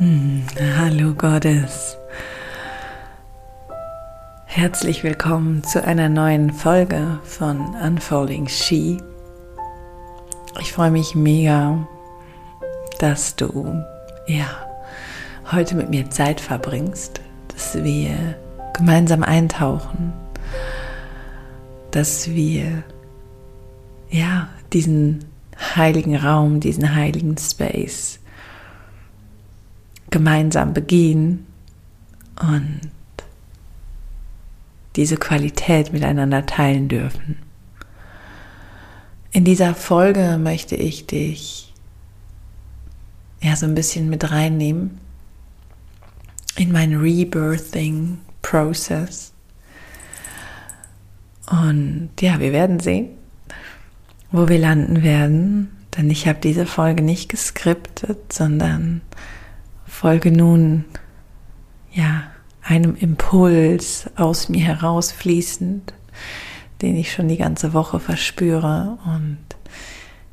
Hm, 0.00 0.44
hallo 0.78 1.12
Gottes. 1.12 1.98
Herzlich 4.46 5.04
willkommen 5.04 5.62
zu 5.62 5.84
einer 5.84 6.08
neuen 6.08 6.54
Folge 6.54 7.18
von 7.22 7.74
Unfolding 7.74 8.48
She. 8.48 8.96
Ich 10.58 10.72
freue 10.72 10.90
mich 10.90 11.14
mega, 11.14 11.86
dass 12.98 13.36
du 13.36 13.84
ja 14.26 14.46
heute 15.52 15.74
mit 15.74 15.90
mir 15.90 16.08
Zeit 16.08 16.40
verbringst, 16.40 17.20
dass 17.48 17.84
wir 17.84 18.14
gemeinsam 18.72 19.22
eintauchen, 19.22 20.14
dass 21.90 22.30
wir 22.30 22.84
ja 24.08 24.48
diesen 24.72 25.26
heiligen 25.76 26.16
Raum, 26.16 26.60
diesen 26.60 26.94
heiligen 26.94 27.36
Space 27.36 28.19
gemeinsam 30.10 30.74
begehen 30.74 31.46
und 32.40 32.80
diese 34.96 35.16
Qualität 35.16 35.92
miteinander 35.92 36.46
teilen 36.46 36.88
dürfen. 36.88 37.38
In 39.32 39.44
dieser 39.44 39.74
Folge 39.74 40.38
möchte 40.38 40.74
ich 40.74 41.06
dich 41.06 41.72
ja 43.40 43.54
so 43.56 43.66
ein 43.66 43.74
bisschen 43.74 44.10
mit 44.10 44.30
reinnehmen 44.30 44.98
in 46.56 46.72
mein 46.72 46.96
Rebirthing 46.96 48.18
Process. 48.42 49.32
Und 51.48 52.10
ja, 52.20 52.40
wir 52.40 52.52
werden 52.52 52.80
sehen, 52.80 53.10
wo 54.30 54.48
wir 54.48 54.58
landen 54.58 55.02
werden, 55.02 55.70
denn 55.96 56.10
ich 56.10 56.26
habe 56.28 56.38
diese 56.40 56.66
Folge 56.66 57.02
nicht 57.02 57.28
geskriptet, 57.28 58.32
sondern 58.32 59.00
folge 60.00 60.32
nun 60.32 60.86
ja 61.92 62.22
einem 62.62 62.96
Impuls 62.96 64.08
aus 64.16 64.48
mir 64.48 64.62
herausfließend, 64.62 65.92
den 66.80 66.96
ich 66.96 67.12
schon 67.12 67.28
die 67.28 67.36
ganze 67.36 67.74
Woche 67.74 68.00
verspüre 68.00 68.96
und 69.04 69.44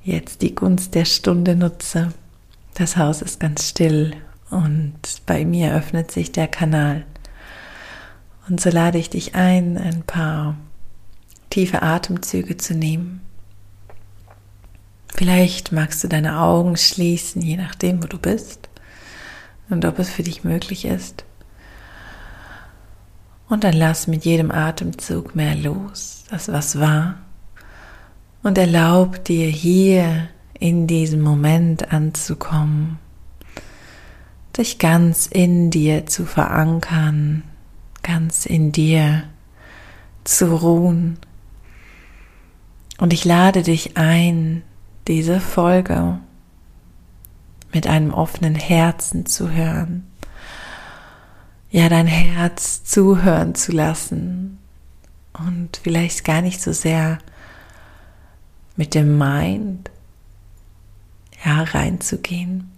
jetzt 0.06 0.42
die 0.42 0.56
Gunst 0.56 0.96
der 0.96 1.04
Stunde 1.04 1.58
nutze. 1.58 2.14
Das 2.76 2.96
Haus 2.96 3.22
ist 3.22 3.42
ganz 3.42 3.68
still 3.68 4.16
und 4.52 5.02
bei 5.26 5.44
mir 5.44 5.74
öffnet 5.74 6.12
sich 6.12 6.32
der 6.32 6.48
Kanal. 6.48 7.04
Und 8.48 8.62
so 8.62 8.70
lade 8.70 8.98
ich 8.98 9.10
dich 9.10 9.36
ein, 9.36 9.78
ein 9.78 10.04
paar 10.04 10.56
tiefe 11.50 11.82
Atemzüge 11.82 12.56
zu 12.56 12.74
nehmen. 12.74 13.20
Vielleicht 15.14 15.74
magst 15.74 16.06
du 16.06 16.08
deine 16.08 16.40
Augen 16.40 16.78
schließen, 16.78 17.42
je 17.42 17.58
nachdem, 17.58 18.02
wo 18.02 18.08
du 18.08 18.18
bist 18.18 18.70
und 19.70 19.86
ob 19.86 20.00
es 20.00 20.10
für 20.10 20.24
dich 20.24 20.44
möglich 20.44 20.86
ist. 20.86 21.26
Und 23.50 23.64
dann 23.64 23.74
lass 23.74 24.08
mit 24.08 24.26
jedem 24.26 24.52
Atemzug 24.52 25.36
mehr 25.36 25.56
los, 25.56 26.26
das 26.30 26.52
was 26.52 26.80
war. 26.80 27.16
Und 28.44 28.58
erlaub 28.58 29.24
dir 29.24 29.48
hier 29.48 30.30
in 30.60 30.88
diesem 30.88 31.22
Moment 31.22 31.92
anzukommen, 31.94 33.00
dich 34.58 34.80
ganz 34.80 35.28
in 35.28 35.70
dir 35.70 36.06
zu 36.06 36.26
verankern, 36.26 37.44
ganz 38.04 38.46
in 38.46 38.72
dir 38.72 39.24
zu 40.24 40.56
ruhen. 40.56 41.20
Und 42.98 43.14
ich 43.14 43.24
lade 43.24 43.62
dich 43.62 43.98
ein, 43.98 44.64
diese 45.08 45.40
Folge 45.40 46.20
mit 47.74 47.88
einem 47.88 48.14
offenen 48.14 48.56
Herzen 48.56 49.26
zu 49.26 49.52
hören. 49.52 50.08
Ja, 51.70 51.90
dein 51.90 52.08
Herz 52.08 52.84
zuhören 52.84 53.56
zu 53.56 53.72
lassen 53.72 54.58
und 55.34 55.78
vielleicht 55.84 56.24
gar 56.24 56.42
nicht 56.42 56.62
so 56.62 56.72
sehr 56.72 57.20
mit 58.76 58.96
dem 58.96 59.18
Mind 59.18 59.92
ja 61.44 61.64
reinzugehen, 61.64 62.72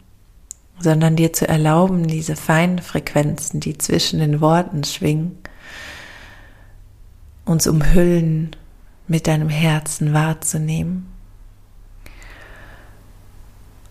sondern 0.80 1.16
dir 1.16 1.34
zu 1.34 1.48
erlauben, 1.48 2.08
diese 2.08 2.36
feinen 2.36 2.80
Frequenzen, 2.80 3.60
die 3.60 3.78
zwischen 3.78 4.20
den 4.20 4.42
Worten 4.42 4.84
schwingen, 4.84 5.38
uns 7.46 7.68
umhüllen, 7.68 8.56
mit 9.08 9.28
deinem 9.28 9.50
Herzen 9.50 10.14
wahrzunehmen. 10.14 11.08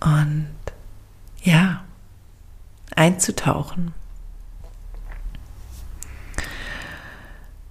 Und 0.01 0.47
ja, 1.43 1.85
einzutauchen. 2.95 3.93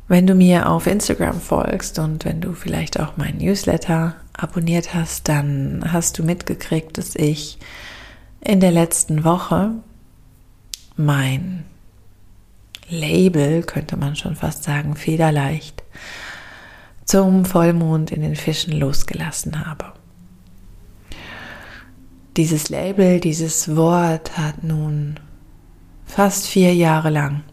Wenn 0.07 0.25
du 0.25 0.35
mir 0.35 0.69
auf 0.69 0.87
Instagram 0.87 1.41
folgst 1.41 1.99
und 1.99 2.23
wenn 2.23 2.39
du 2.39 2.53
vielleicht 2.53 2.99
auch 2.99 3.17
meinen 3.17 3.39
Newsletter 3.39 4.15
abonniert 4.33 4.93
hast, 4.93 5.27
dann 5.27 5.83
hast 5.91 6.17
du 6.17 6.23
mitgekriegt, 6.23 6.97
dass 6.97 7.15
ich 7.15 7.59
in 8.39 8.61
der 8.61 8.71
letzten 8.71 9.25
Woche 9.25 9.71
mein 10.95 11.65
Label, 12.89 13.63
könnte 13.63 13.97
man 13.97 14.15
schon 14.15 14.35
fast 14.37 14.63
sagen, 14.63 14.95
federleicht 14.95 15.83
zum 17.03 17.45
Vollmond 17.45 18.11
in 18.11 18.21
den 18.21 18.35
Fischen 18.35 18.73
losgelassen 18.73 19.65
habe. 19.65 19.93
Dieses 22.37 22.69
Label, 22.69 23.19
dieses 23.19 23.75
Wort 23.75 24.37
hat 24.37 24.63
nun 24.63 25.19
fast 26.05 26.45
vier 26.45 26.75
Jahre 26.75 27.09
lang 27.09 27.43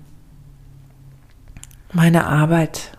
meine 1.94 2.26
Arbeit 2.26 2.92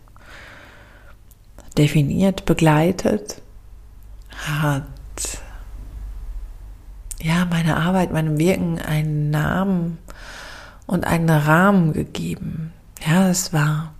definiert, 1.78 2.46
begleitet, 2.46 3.41
hat 4.29 4.84
ja 7.22 7.46
meine 7.46 7.78
Arbeit, 7.78 8.12
meinem 8.12 8.40
Wirken 8.40 8.79
einen 8.79 9.29
Namen 9.29 10.00
und 10.88 11.06
einen 11.06 11.29
Rahmen 11.29 11.94
gegeben. 11.94 12.73
Ja, 13.06 13.29
es 13.29 13.53
war 13.53 13.94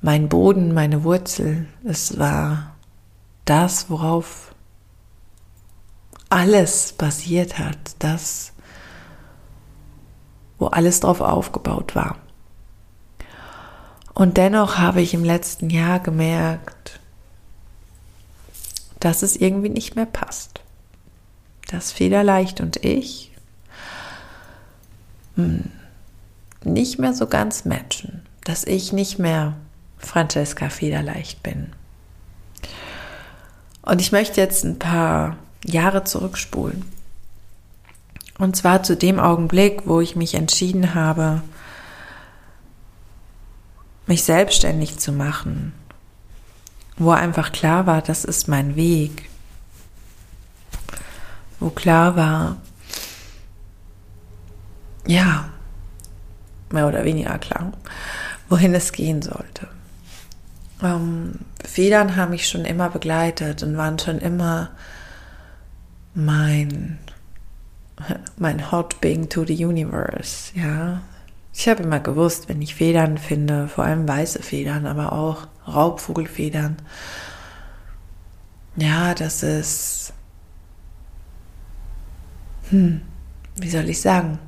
mein 0.00 0.28
Boden, 0.28 0.74
meine 0.74 1.04
Wurzel, 1.04 1.66
es 1.84 2.18
war 2.18 2.74
das, 3.44 3.90
worauf 3.90 4.53
alles 6.34 6.92
basiert 6.92 7.60
hat, 7.60 7.94
das, 8.00 8.52
wo 10.58 10.66
alles 10.66 10.98
drauf 10.98 11.20
aufgebaut 11.20 11.94
war. 11.94 12.16
Und 14.14 14.36
dennoch 14.36 14.76
habe 14.76 15.00
ich 15.00 15.14
im 15.14 15.22
letzten 15.22 15.70
Jahr 15.70 16.00
gemerkt, 16.00 16.98
dass 18.98 19.22
es 19.22 19.36
irgendwie 19.36 19.68
nicht 19.68 19.94
mehr 19.94 20.06
passt. 20.06 20.60
Dass 21.68 21.92
Federleicht 21.92 22.60
und 22.60 22.84
ich 22.84 23.32
hm, 25.36 25.70
nicht 26.64 26.98
mehr 26.98 27.14
so 27.14 27.28
ganz 27.28 27.64
matchen. 27.64 28.26
Dass 28.42 28.64
ich 28.64 28.92
nicht 28.92 29.20
mehr 29.20 29.54
Francesca 29.98 30.68
Federleicht 30.68 31.44
bin. 31.44 31.72
Und 33.82 34.00
ich 34.00 34.10
möchte 34.10 34.40
jetzt 34.40 34.64
ein 34.64 34.80
paar 34.80 35.36
Jahre 35.64 36.04
zurückspulen. 36.04 36.84
Und 38.38 38.56
zwar 38.56 38.82
zu 38.82 38.96
dem 38.96 39.20
Augenblick, 39.20 39.86
wo 39.86 40.00
ich 40.00 40.16
mich 40.16 40.34
entschieden 40.34 40.94
habe, 40.94 41.42
mich 44.06 44.24
selbstständig 44.24 44.98
zu 44.98 45.12
machen, 45.12 45.72
wo 46.96 47.10
einfach 47.10 47.52
klar 47.52 47.86
war, 47.86 48.02
das 48.02 48.24
ist 48.24 48.48
mein 48.48 48.76
Weg, 48.76 49.28
wo 51.60 51.70
klar 51.70 52.16
war, 52.16 52.56
ja, 55.06 55.48
mehr 56.70 56.88
oder 56.88 57.04
weniger 57.04 57.38
klar, 57.38 57.72
wohin 58.48 58.74
es 58.74 58.92
gehen 58.92 59.22
sollte. 59.22 59.68
Ähm, 60.82 61.38
Federn 61.64 62.16
haben 62.16 62.30
mich 62.30 62.48
schon 62.48 62.64
immer 62.64 62.90
begleitet 62.90 63.62
und 63.62 63.76
waren 63.76 63.98
schon 63.98 64.18
immer 64.18 64.70
mein, 66.14 66.98
mein 68.36 68.70
Hot 68.70 69.00
Being 69.00 69.28
to 69.28 69.44
the 69.44 69.64
Universe, 69.64 70.52
ja. 70.54 71.02
Ich 71.52 71.68
habe 71.68 71.84
immer 71.84 72.00
gewusst, 72.00 72.48
wenn 72.48 72.60
ich 72.62 72.74
Federn 72.74 73.16
finde, 73.16 73.68
vor 73.68 73.84
allem 73.84 74.08
weiße 74.08 74.42
Federn, 74.42 74.86
aber 74.86 75.12
auch 75.12 75.46
Raubvogelfedern, 75.68 76.76
ja, 78.76 79.14
das 79.14 79.44
ist, 79.44 80.12
hm, 82.70 83.02
wie 83.56 83.70
soll 83.70 83.88
ich 83.88 84.00
sagen, 84.00 84.38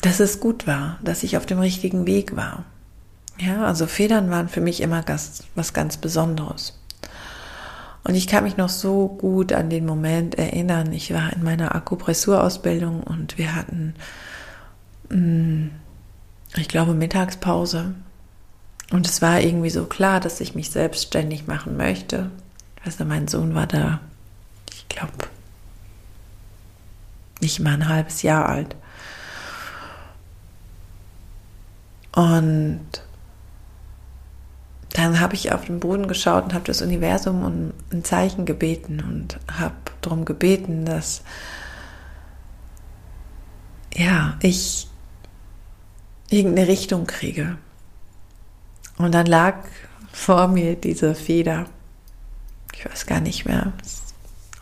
dass 0.00 0.18
es 0.18 0.40
gut 0.40 0.66
war, 0.66 0.98
dass 1.02 1.22
ich 1.22 1.36
auf 1.36 1.46
dem 1.46 1.60
richtigen 1.60 2.06
Weg 2.06 2.34
war. 2.36 2.64
Ja, 3.38 3.64
also 3.64 3.86
Federn 3.86 4.30
waren 4.30 4.48
für 4.48 4.60
mich 4.60 4.80
immer 4.80 5.04
was 5.54 5.72
ganz 5.72 5.98
Besonderes. 5.98 6.80
Und 8.06 8.14
ich 8.14 8.28
kann 8.28 8.44
mich 8.44 8.56
noch 8.56 8.68
so 8.68 9.08
gut 9.08 9.52
an 9.52 9.68
den 9.68 9.84
Moment 9.84 10.36
erinnern. 10.36 10.92
Ich 10.92 11.12
war 11.12 11.32
in 11.32 11.42
meiner 11.42 11.74
Akupressurausbildung 11.74 13.02
und 13.02 13.36
wir 13.36 13.56
hatten, 13.56 13.94
mm, 15.08 15.70
ich 16.56 16.68
glaube, 16.68 16.94
Mittagspause. 16.94 17.96
Und 18.92 19.08
es 19.08 19.22
war 19.22 19.40
irgendwie 19.40 19.70
so 19.70 19.86
klar, 19.86 20.20
dass 20.20 20.40
ich 20.40 20.54
mich 20.54 20.70
selbstständig 20.70 21.48
machen 21.48 21.76
möchte. 21.76 22.30
Also 22.84 23.04
mein 23.04 23.26
Sohn 23.26 23.56
war 23.56 23.66
da, 23.66 23.98
ich 24.72 24.88
glaube, 24.88 25.12
nicht 27.40 27.58
mal 27.58 27.74
ein 27.74 27.88
halbes 27.88 28.22
Jahr 28.22 28.48
alt. 28.48 28.76
Und 32.14 32.86
dann 34.96 35.20
habe 35.20 35.34
ich 35.34 35.52
auf 35.52 35.66
den 35.66 35.78
Boden 35.78 36.08
geschaut 36.08 36.44
und 36.44 36.54
habe 36.54 36.64
das 36.64 36.80
Universum 36.80 37.44
um 37.44 37.72
ein 37.92 38.02
Zeichen 38.02 38.46
gebeten 38.46 39.02
und 39.06 39.38
habe 39.52 39.74
darum 40.00 40.24
gebeten, 40.24 40.86
dass 40.86 41.22
ja, 43.94 44.36
ich 44.40 44.88
irgendeine 46.30 46.68
Richtung 46.68 47.06
kriege. 47.06 47.58
Und 48.96 49.12
dann 49.12 49.26
lag 49.26 49.64
vor 50.12 50.48
mir 50.48 50.76
diese 50.76 51.14
Feder. 51.14 51.66
Ich 52.74 52.84
weiß 52.84 53.06
gar 53.06 53.20
nicht 53.20 53.44
mehr, 53.44 53.72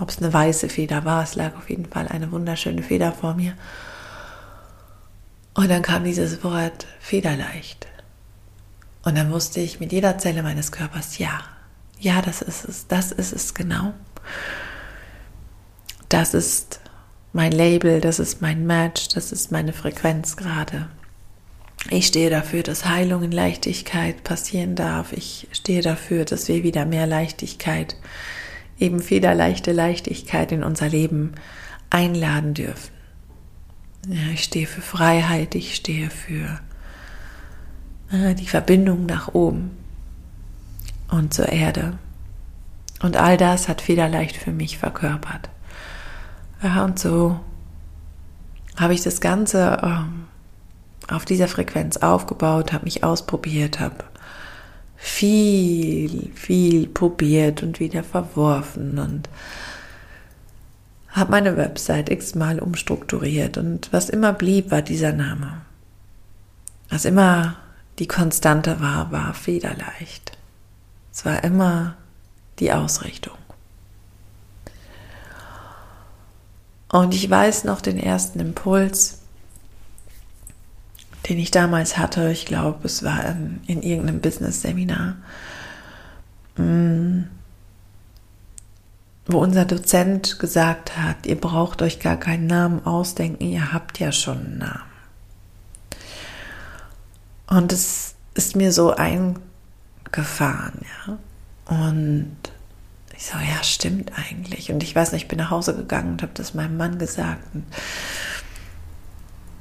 ob 0.00 0.08
es 0.08 0.18
eine 0.18 0.32
weiße 0.32 0.68
Feder 0.68 1.04
war. 1.04 1.22
Es 1.22 1.36
lag 1.36 1.56
auf 1.56 1.70
jeden 1.70 1.86
Fall 1.86 2.08
eine 2.08 2.32
wunderschöne 2.32 2.82
Feder 2.82 3.12
vor 3.12 3.34
mir. 3.34 3.54
Und 5.54 5.70
dann 5.70 5.82
kam 5.82 6.02
dieses 6.02 6.42
Wort 6.42 6.86
federleicht. 6.98 7.86
Und 9.04 9.16
dann 9.16 9.30
wusste 9.30 9.60
ich 9.60 9.80
mit 9.80 9.92
jeder 9.92 10.18
Zelle 10.18 10.42
meines 10.42 10.72
Körpers, 10.72 11.18
ja, 11.18 11.40
ja, 12.00 12.22
das 12.22 12.42
ist 12.42 12.64
es, 12.64 12.86
das 12.86 13.12
ist 13.12 13.32
es 13.32 13.54
genau. 13.54 13.94
Das 16.08 16.34
ist 16.34 16.80
mein 17.32 17.52
Label, 17.52 18.00
das 18.00 18.18
ist 18.18 18.40
mein 18.40 18.66
Match, 18.66 19.08
das 19.08 19.32
ist 19.32 19.52
meine 19.52 19.72
Frequenz 19.72 20.36
gerade. 20.36 20.88
Ich 21.90 22.06
stehe 22.06 22.30
dafür, 22.30 22.62
dass 22.62 22.86
Heilung 22.86 23.22
in 23.22 23.32
Leichtigkeit 23.32 24.24
passieren 24.24 24.74
darf. 24.74 25.12
Ich 25.12 25.48
stehe 25.52 25.82
dafür, 25.82 26.24
dass 26.24 26.48
wir 26.48 26.62
wieder 26.62 26.86
mehr 26.86 27.06
Leichtigkeit, 27.06 27.96
eben 28.78 29.00
federleichte 29.00 29.72
Leichtigkeit 29.72 30.50
in 30.52 30.64
unser 30.64 30.88
Leben 30.88 31.32
einladen 31.90 32.54
dürfen. 32.54 32.92
Ja, 34.08 34.32
ich 34.32 34.44
stehe 34.44 34.66
für 34.66 34.80
Freiheit, 34.82 35.54
ich 35.54 35.74
stehe 35.74 36.10
für 36.10 36.60
die 38.34 38.46
Verbindung 38.46 39.06
nach 39.06 39.34
oben 39.34 39.70
und 41.10 41.34
zur 41.34 41.48
Erde. 41.48 41.98
Und 43.02 43.16
all 43.16 43.36
das 43.36 43.68
hat 43.68 43.80
Federleicht 43.80 44.36
für 44.36 44.52
mich 44.52 44.78
verkörpert. 44.78 45.50
Und 46.62 46.98
so 46.98 47.38
habe 48.76 48.94
ich 48.94 49.02
das 49.02 49.20
Ganze 49.20 49.80
ähm, 49.82 50.24
auf 51.08 51.24
dieser 51.24 51.48
Frequenz 51.48 51.98
aufgebaut, 51.98 52.72
habe 52.72 52.84
mich 52.84 53.04
ausprobiert, 53.04 53.80
habe 53.80 54.04
viel, 54.96 56.32
viel 56.34 56.88
probiert 56.88 57.62
und 57.62 57.78
wieder 57.78 58.02
verworfen 58.02 58.98
und 58.98 59.28
habe 61.10 61.30
meine 61.30 61.56
Website 61.56 62.10
x-mal 62.10 62.58
umstrukturiert 62.58 63.58
und 63.58 63.92
was 63.92 64.08
immer 64.08 64.32
blieb, 64.32 64.70
war 64.70 64.82
dieser 64.82 65.12
Name. 65.12 65.60
Was 66.88 67.04
immer 67.04 67.56
die 67.98 68.06
Konstante 68.06 68.80
war, 68.80 69.12
war 69.12 69.34
federleicht. 69.34 70.36
Es 71.12 71.24
war 71.24 71.44
immer 71.44 71.96
die 72.58 72.72
Ausrichtung. 72.72 73.38
Und 76.88 77.14
ich 77.14 77.28
weiß 77.28 77.64
noch 77.64 77.80
den 77.80 77.98
ersten 77.98 78.38
Impuls, 78.40 79.18
den 81.28 81.38
ich 81.38 81.50
damals 81.50 81.98
hatte. 81.98 82.30
Ich 82.30 82.46
glaube, 82.46 82.86
es 82.86 83.02
war 83.02 83.24
in, 83.24 83.60
in 83.66 83.82
irgendeinem 83.82 84.20
Business-Seminar, 84.20 85.16
mm, 86.56 87.22
wo 89.26 89.38
unser 89.38 89.64
Dozent 89.64 90.38
gesagt 90.38 90.96
hat, 90.96 91.26
ihr 91.26 91.40
braucht 91.40 91.82
euch 91.82 91.98
gar 91.98 92.16
keinen 92.16 92.46
Namen 92.46 92.84
ausdenken, 92.84 93.44
ihr 93.44 93.72
habt 93.72 93.98
ja 93.98 94.12
schon 94.12 94.38
einen 94.38 94.58
Namen. 94.58 94.93
Und 97.46 97.72
es 97.72 98.14
ist 98.34 98.56
mir 98.56 98.72
so 98.72 98.94
eingefahren, 98.94 100.80
ja. 101.06 101.18
Und 101.66 102.36
ich 103.16 103.26
so, 103.26 103.38
ja, 103.38 103.62
stimmt 103.62 104.12
eigentlich. 104.16 104.70
Und 104.70 104.82
ich 104.82 104.94
weiß 104.94 105.12
nicht, 105.12 105.22
ich 105.22 105.28
bin 105.28 105.38
nach 105.38 105.50
Hause 105.50 105.74
gegangen 105.74 106.12
und 106.12 106.22
habe 106.22 106.32
das 106.34 106.54
meinem 106.54 106.76
Mann 106.76 106.98
gesagt. 106.98 107.42
Und 107.54 107.64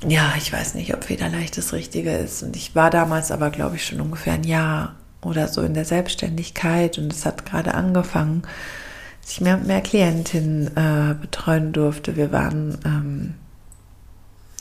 ja, 0.07 0.33
ich 0.38 0.51
weiß 0.51 0.75
nicht, 0.75 0.94
ob 0.94 1.06
Federleicht 1.06 1.57
das 1.57 1.71
Richtige 1.74 2.12
ist. 2.12 2.44
Und 2.44 2.56
ich 2.56 2.75
war 2.75 2.89
damals 2.89 3.31
aber, 3.31 3.50
glaube 3.51 3.75
ich, 3.75 3.86
schon 3.86 4.01
ungefähr 4.01 4.33
ein 4.33 4.44
Jahr 4.44 4.95
oder 5.21 5.47
so 5.47 5.62
in 5.62 5.74
der 5.74 5.86
Selbstständigkeit. 5.86 6.97
Und 6.97 7.13
es 7.13 7.25
hat 7.25 7.45
gerade 7.45 7.74
angefangen, 7.74 8.44
dass 9.21 9.31
ich 9.31 9.41
mehr 9.41 9.56
und 9.56 9.68
mehr 9.68 9.81
Klientinnen 9.81 10.75
äh, 10.75 11.15
betreuen 11.19 11.71
durfte. 11.71 12.15
Wir 12.15 12.31
waren 12.31 12.77
ähm, 12.86 13.36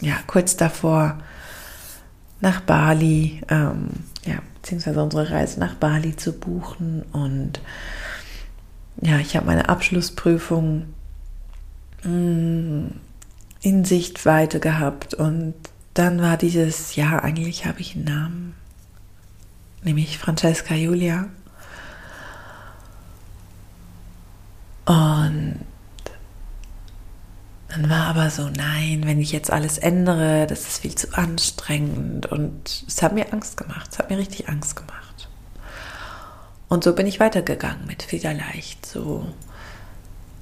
ja 0.00 0.14
kurz 0.26 0.56
davor, 0.56 1.18
nach 2.42 2.60
Bali, 2.60 3.40
ähm, 3.48 3.88
ja, 4.26 4.34
beziehungsweise 4.56 5.02
unsere 5.02 5.30
Reise 5.30 5.60
nach 5.60 5.74
Bali 5.74 6.16
zu 6.16 6.32
buchen. 6.32 7.04
Und 7.12 7.60
ja, 9.00 9.18
ich 9.18 9.36
habe 9.36 9.46
meine 9.46 9.68
Abschlussprüfung 9.68 10.86
mh, 12.02 12.10
mm, 12.10 13.00
in 13.62 13.84
Sichtweite 13.84 14.58
gehabt. 14.58 15.14
Und 15.14 15.54
dann 15.94 16.20
war 16.20 16.36
dieses, 16.36 16.96
ja, 16.96 17.20
eigentlich 17.20 17.64
habe 17.64 17.80
ich 17.80 17.94
einen 17.94 18.04
Namen, 18.04 18.54
nämlich 19.84 20.18
Francesca 20.18 20.74
Julia. 20.74 21.28
Und 24.84 25.60
dann 27.74 27.88
war 27.88 28.06
aber 28.06 28.28
so, 28.28 28.50
nein, 28.50 29.02
wenn 29.06 29.18
ich 29.18 29.32
jetzt 29.32 29.50
alles 29.50 29.78
ändere, 29.78 30.46
das 30.46 30.60
ist 30.68 30.82
viel 30.82 30.94
zu 30.94 31.16
anstrengend. 31.16 32.26
Und 32.26 32.84
es 32.86 33.02
hat 33.02 33.14
mir 33.14 33.32
Angst 33.32 33.56
gemacht. 33.56 33.88
Es 33.92 33.98
hat 33.98 34.10
mir 34.10 34.18
richtig 34.18 34.48
Angst 34.48 34.76
gemacht. 34.76 35.28
Und 36.68 36.84
so 36.84 36.94
bin 36.94 37.06
ich 37.06 37.18
weitergegangen 37.18 37.86
mit 37.86 38.02
Federleicht. 38.02 38.84
So 38.84 39.26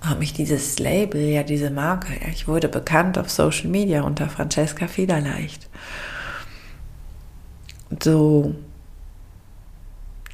habe 0.01 0.21
mich 0.21 0.33
dieses 0.33 0.79
Label, 0.79 1.21
ja, 1.21 1.43
diese 1.43 1.71
Marke, 1.71 2.13
ja, 2.21 2.29
ich 2.33 2.49
wurde 2.49 2.69
bekannt 2.69 3.17
auf 3.19 3.31
Social 3.31 3.69
Media 3.69 4.03
unter 4.03 4.29
Francesca 4.29 4.89
Federleicht. 4.89 5.69
So 8.03 8.55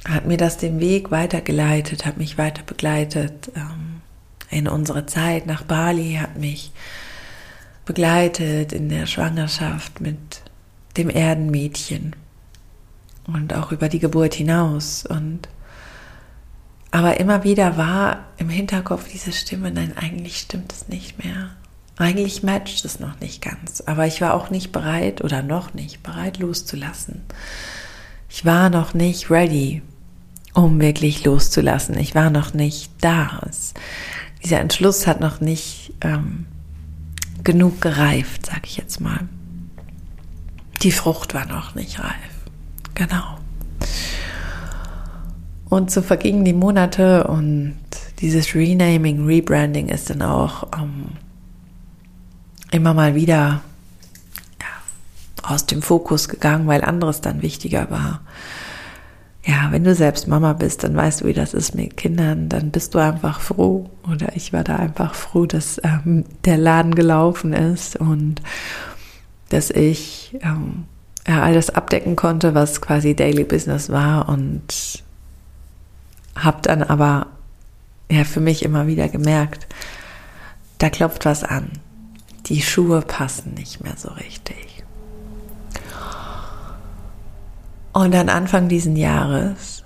hat 0.07 0.25
mir 0.25 0.37
das 0.37 0.57
den 0.57 0.79
Weg 0.79 1.11
weitergeleitet, 1.11 2.05
hat 2.05 2.17
mich 2.17 2.37
weiter 2.37 2.63
begleitet. 2.63 3.51
Ähm, 3.55 3.86
in 4.49 4.67
unsere 4.67 5.05
Zeit 5.05 5.45
nach 5.45 5.63
Bali 5.63 6.17
hat 6.21 6.37
mich 6.37 6.71
begleitet 7.85 8.73
in 8.73 8.89
der 8.89 9.05
Schwangerschaft 9.05 10.01
mit 10.01 10.17
dem 10.97 11.09
Erdenmädchen 11.09 12.15
und 13.27 13.53
auch 13.53 13.71
über 13.71 13.89
die 13.89 13.99
Geburt 13.99 14.33
hinaus 14.33 15.05
und 15.05 15.47
aber 16.91 17.19
immer 17.19 17.43
wieder 17.43 17.77
war 17.77 18.25
im 18.37 18.49
Hinterkopf 18.49 19.09
diese 19.11 19.31
Stimme, 19.31 19.71
nein, 19.71 19.93
eigentlich 19.97 20.37
stimmt 20.37 20.71
es 20.71 20.87
nicht 20.87 21.23
mehr. 21.23 21.51
Eigentlich 21.97 22.43
matcht 22.43 22.85
es 22.85 22.99
noch 22.99 23.19
nicht 23.19 23.41
ganz. 23.41 23.81
Aber 23.85 24.07
ich 24.07 24.21
war 24.21 24.33
auch 24.33 24.49
nicht 24.49 24.71
bereit 24.71 25.23
oder 25.23 25.41
noch 25.41 25.73
nicht 25.73 26.03
bereit 26.03 26.37
loszulassen. 26.37 27.23
Ich 28.29 28.45
war 28.45 28.69
noch 28.69 28.93
nicht 28.93 29.29
ready, 29.29 29.81
um 30.53 30.79
wirklich 30.79 31.25
loszulassen. 31.25 31.97
Ich 31.97 32.15
war 32.15 32.29
noch 32.29 32.53
nicht 32.53 32.91
da. 33.01 33.41
Es 33.49 33.73
dieser 34.43 34.59
Entschluss 34.59 35.07
hat 35.07 35.19
noch 35.19 35.39
nicht 35.39 35.93
ähm, 36.01 36.45
genug 37.43 37.81
gereift, 37.81 38.45
sag 38.45 38.65
ich 38.65 38.77
jetzt 38.77 38.99
mal. 39.01 39.21
Die 40.81 40.91
Frucht 40.91 41.33
war 41.33 41.45
noch 41.45 41.75
nicht 41.75 41.99
reif. 41.99 42.13
Genau. 42.93 43.39
Und 45.69 45.91
so 45.91 46.01
vergingen 46.01 46.45
die 46.45 46.53
Monate 46.53 47.25
und 47.25 47.77
dieses 48.19 48.55
Renaming, 48.55 49.25
Rebranding 49.25 49.89
ist 49.89 50.09
dann 50.09 50.21
auch 50.21 50.67
ähm, 50.77 51.07
immer 52.71 52.93
mal 52.93 53.15
wieder 53.15 53.61
ja, 54.59 55.43
aus 55.43 55.65
dem 55.65 55.81
Fokus 55.81 56.29
gegangen, 56.29 56.67
weil 56.67 56.83
anderes 56.83 57.21
dann 57.21 57.41
wichtiger 57.41 57.89
war 57.91 58.21
ja, 59.47 59.71
wenn 59.71 59.85
du 59.85 59.95
selbst 59.95 60.27
Mama 60.27 60.51
bist, 60.51 60.83
dann 60.83 60.93
weißt 60.93 61.21
du, 61.21 61.25
wie 61.25 61.33
das 61.33 61.53
ist 61.53 61.73
mit 61.73 61.95
Kindern, 61.95 62.49
dann 62.49 62.69
bist 62.69 62.93
du 62.93 62.99
einfach 62.99 63.39
froh. 63.39 63.89
Oder 64.11 64.35
ich 64.35 64.51
war 64.51 64.65
da 64.65 64.75
einfach 64.75 65.15
froh, 65.15 65.45
dass 65.45 65.79
ähm, 65.85 66.25
der 66.43 66.57
Laden 66.57 66.93
gelaufen 66.95 67.53
ist 67.53 67.95
und 67.95 68.41
dass 69.47 69.69
ich 69.69 70.37
ähm, 70.41 70.83
ja, 71.25 71.43
all 71.43 71.53
das 71.53 71.69
abdecken 71.69 72.17
konnte, 72.17 72.55
was 72.55 72.81
quasi 72.81 73.15
Daily 73.15 73.45
Business 73.45 73.89
war 73.89 74.27
und 74.27 75.01
habe 76.35 76.57
dann 76.63 76.83
aber 76.83 77.27
ja 78.11 78.25
für 78.25 78.41
mich 78.41 78.63
immer 78.63 78.85
wieder 78.85 79.07
gemerkt, 79.07 79.65
da 80.77 80.89
klopft 80.89 81.23
was 81.23 81.45
an. 81.45 81.71
Die 82.47 82.61
Schuhe 82.61 83.01
passen 83.01 83.53
nicht 83.53 83.81
mehr 83.81 83.95
so 83.95 84.09
richtig. 84.09 84.66
Und 87.93 88.13
dann 88.13 88.29
Anfang 88.29 88.69
diesen 88.69 88.95
Jahres, 88.95 89.83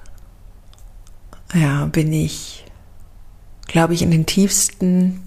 ja, 1.54 1.86
bin 1.86 2.12
ich, 2.12 2.66
glaube 3.68 3.94
ich, 3.94 4.02
in 4.02 4.12
den 4.12 4.26
tiefsten, 4.26 5.26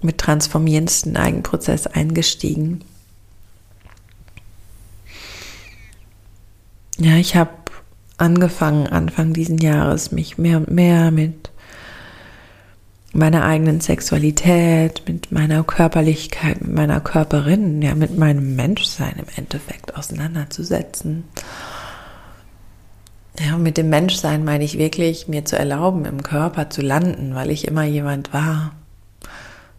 mit 0.00 0.18
transformierendsten 0.18 1.16
Eigenprozess 1.16 1.86
eingestiegen. 1.86 2.82
Ja, 6.98 7.16
ich 7.16 7.36
habe 7.36 7.50
angefangen, 8.18 8.88
Anfang 8.88 9.32
diesen 9.32 9.58
Jahres, 9.58 10.12
mich 10.12 10.38
mehr 10.38 10.58
und 10.58 10.70
mehr 10.70 11.10
mit 11.10 11.51
meiner 13.12 13.44
eigenen 13.44 13.80
Sexualität, 13.80 15.02
mit 15.06 15.32
meiner 15.32 15.62
Körperlichkeit, 15.64 16.60
mit 16.62 16.74
meiner 16.74 17.00
Körperin, 17.00 17.82
ja, 17.82 17.94
mit 17.94 18.16
meinem 18.16 18.56
Menschsein 18.56 19.14
im 19.18 19.26
Endeffekt 19.36 19.94
auseinanderzusetzen. 19.96 21.24
Ja, 23.38 23.54
und 23.56 23.62
mit 23.62 23.76
dem 23.76 23.88
Menschsein 23.88 24.44
meine 24.44 24.64
ich 24.64 24.78
wirklich, 24.78 25.28
mir 25.28 25.44
zu 25.44 25.58
erlauben, 25.58 26.04
im 26.04 26.22
Körper 26.22 26.70
zu 26.70 26.82
landen, 26.82 27.34
weil 27.34 27.50
ich 27.50 27.66
immer 27.66 27.84
jemand 27.84 28.32
war. 28.32 28.72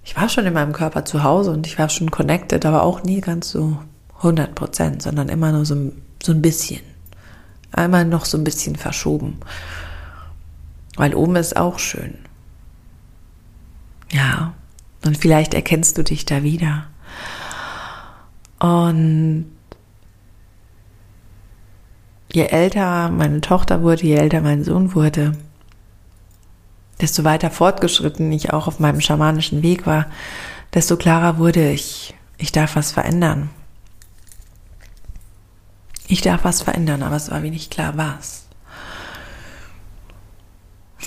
Ich 0.04 0.16
war 0.16 0.28
schon 0.28 0.46
in 0.46 0.54
meinem 0.54 0.74
Körper 0.74 1.06
zu 1.06 1.24
Hause 1.24 1.52
und 1.52 1.66
ich 1.66 1.80
war 1.80 1.90
schon 1.90 2.12
connected, 2.12 2.66
aber 2.66 2.84
auch 2.84 3.04
nie 3.04 3.22
ganz 3.22 3.50
so 3.50 3.78
100 4.18 4.54
Prozent, 4.56 5.02
sondern 5.02 5.30
immer 5.30 5.52
nur 5.52 5.66
so, 5.66 5.92
so 6.22 6.32
ein 6.32 6.42
bisschen. 6.42 6.82
Einmal 7.72 8.06
noch 8.06 8.26
so 8.26 8.38
ein 8.38 8.44
bisschen 8.44 8.76
verschoben. 8.76 9.40
Weil 10.96 11.16
oben 11.16 11.36
ist 11.36 11.56
auch 11.56 11.80
schön. 11.80 12.23
Ja, 14.24 14.54
und 15.06 15.18
vielleicht 15.18 15.54
erkennst 15.54 15.98
du 15.98 16.04
dich 16.04 16.24
da 16.24 16.44
wieder. 16.44 16.86
Und 18.60 19.52
je 22.32 22.46
älter 22.46 23.10
meine 23.10 23.42
Tochter 23.42 23.82
wurde, 23.82 24.04
je 24.04 24.16
älter 24.16 24.40
mein 24.40 24.64
Sohn 24.64 24.96
wurde, 24.96 25.38
desto 27.02 27.26
weiter 27.26 27.52
fortgeschritten 27.52 28.32
ich 28.32 28.54
auch 28.54 28.68
auf 28.68 28.80
meinem 28.80 29.02
schamanischen 29.02 29.62
Weg 29.62 29.86
war, 29.86 30.06
desto 30.74 30.96
klarer 30.96 31.38
wurde 31.38 31.72
ich, 31.72 32.16
ich 32.38 32.54
darf 32.54 32.78
was 32.78 32.94
verändern. 32.94 33.50
Ich 36.08 36.22
darf 36.22 36.46
was 36.46 36.62
verändern, 36.62 37.04
aber 37.04 37.18
es 37.18 37.30
war 37.30 37.44
wenig 37.44 37.70
klar, 37.70 37.98
was. 37.98 38.46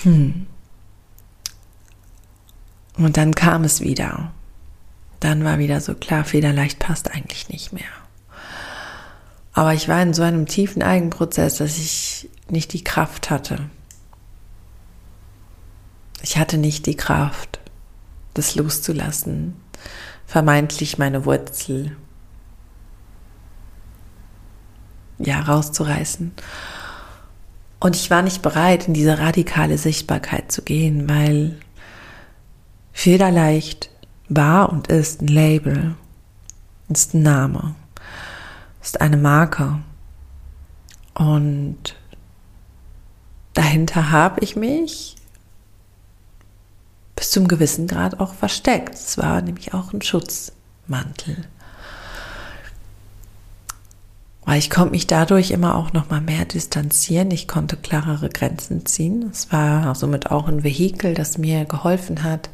Hm. 0.03 0.45
Und 2.97 3.17
dann 3.17 3.35
kam 3.35 3.63
es 3.63 3.81
wieder. 3.81 4.31
Dann 5.19 5.43
war 5.43 5.59
wieder 5.59 5.81
so 5.81 5.93
klar, 5.95 6.25
Federleicht 6.25 6.79
passt 6.79 7.11
eigentlich 7.11 7.49
nicht 7.49 7.73
mehr. 7.73 7.83
Aber 9.53 9.73
ich 9.73 9.87
war 9.87 10.01
in 10.01 10.13
so 10.13 10.21
einem 10.21 10.45
tiefen 10.45 10.83
Eigenprozess, 10.83 11.57
dass 11.57 11.77
ich 11.77 12.29
nicht 12.49 12.73
die 12.73 12.83
Kraft 12.83 13.29
hatte. 13.29 13.69
Ich 16.21 16.37
hatte 16.37 16.57
nicht 16.57 16.85
die 16.85 16.95
Kraft, 16.95 17.59
das 18.33 18.55
loszulassen, 18.55 19.55
vermeintlich 20.25 20.97
meine 20.97 21.25
Wurzel 21.25 21.95
ja 25.19 25.39
rauszureißen. 25.39 26.31
Und 27.79 27.95
ich 27.95 28.09
war 28.09 28.21
nicht 28.21 28.41
bereit, 28.41 28.87
in 28.87 28.93
diese 28.93 29.19
radikale 29.19 29.77
Sichtbarkeit 29.77 30.51
zu 30.51 30.61
gehen, 30.61 31.09
weil 31.09 31.59
Federleicht 32.97 33.91
war 34.27 34.69
und 34.69 34.87
ist 34.87 35.21
ein 35.21 35.27
Label, 35.27 35.93
ist 36.89 37.13
ein 37.13 37.21
Name, 37.21 37.75
ist 38.81 39.01
eine 39.01 39.17
Marke. 39.17 39.77
Und 41.13 41.95
dahinter 43.53 44.09
habe 44.09 44.43
ich 44.43 44.55
mich 44.55 45.15
bis 47.15 47.29
zum 47.29 47.47
gewissen 47.47 47.85
Grad 47.85 48.19
auch 48.19 48.33
versteckt. 48.33 48.95
Es 48.95 49.19
war 49.19 49.43
nämlich 49.43 49.75
auch 49.75 49.93
ein 49.93 50.01
Schutzmantel. 50.01 51.45
Weil 54.43 54.57
ich 54.57 54.71
konnte 54.71 54.91
mich 54.91 55.05
dadurch 55.05 55.51
immer 55.51 55.75
auch 55.75 55.93
noch 55.93 56.09
mal 56.09 56.21
mehr 56.21 56.45
distanzieren. 56.45 57.29
Ich 57.29 57.47
konnte 57.47 57.77
klarere 57.77 58.29
Grenzen 58.29 58.87
ziehen. 58.87 59.29
Es 59.31 59.51
war 59.51 59.93
somit 59.93 60.31
auch 60.31 60.47
ein 60.47 60.63
Vehikel, 60.63 61.13
das 61.13 61.37
mir 61.37 61.65
geholfen 61.65 62.23
hat, 62.23 62.49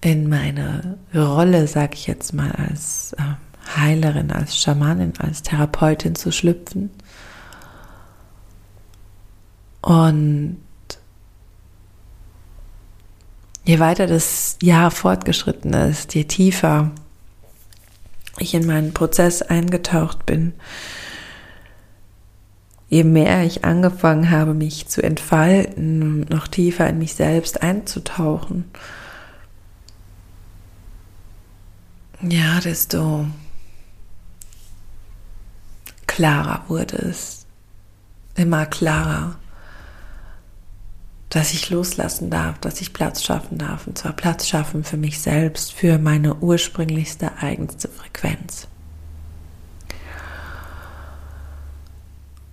in 0.00 0.28
meine 0.28 0.98
Rolle, 1.14 1.66
sag 1.66 1.94
ich 1.94 2.06
jetzt 2.06 2.32
mal, 2.32 2.50
als 2.52 3.14
äh, 3.18 3.76
Heilerin, 3.76 4.30
als 4.30 4.58
Schamanin, 4.58 5.14
als 5.18 5.42
Therapeutin 5.42 6.14
zu 6.14 6.32
schlüpfen. 6.32 6.90
Und 9.80 10.58
je 13.64 13.78
weiter 13.78 14.06
das 14.06 14.58
Jahr 14.62 14.90
fortgeschritten 14.90 15.72
ist, 15.72 16.14
je 16.14 16.24
tiefer 16.24 16.90
ich 18.38 18.54
in 18.54 18.66
meinen 18.66 18.92
Prozess 18.92 19.42
eingetaucht 19.42 20.26
bin, 20.26 20.52
je 22.88 23.02
mehr 23.02 23.44
ich 23.44 23.64
angefangen 23.64 24.30
habe, 24.30 24.54
mich 24.54 24.88
zu 24.88 25.02
entfalten, 25.02 26.20
noch 26.28 26.46
tiefer 26.46 26.88
in 26.88 26.98
mich 26.98 27.14
selbst 27.14 27.62
einzutauchen, 27.62 28.64
ja, 32.22 32.60
desto 32.60 33.26
klarer 36.06 36.64
wurde 36.68 36.96
es. 36.96 37.46
Immer 38.34 38.66
klarer, 38.66 39.36
dass 41.28 41.52
ich 41.52 41.70
loslassen 41.70 42.30
darf, 42.30 42.58
dass 42.58 42.80
ich 42.80 42.92
Platz 42.92 43.22
schaffen 43.22 43.58
darf. 43.58 43.86
Und 43.86 43.98
zwar 43.98 44.12
Platz 44.12 44.46
schaffen 44.48 44.84
für 44.84 44.96
mich 44.96 45.20
selbst, 45.20 45.72
für 45.72 45.98
meine 45.98 46.36
ursprünglichste, 46.36 47.38
eigenste 47.40 47.88
Frequenz. 47.88 48.68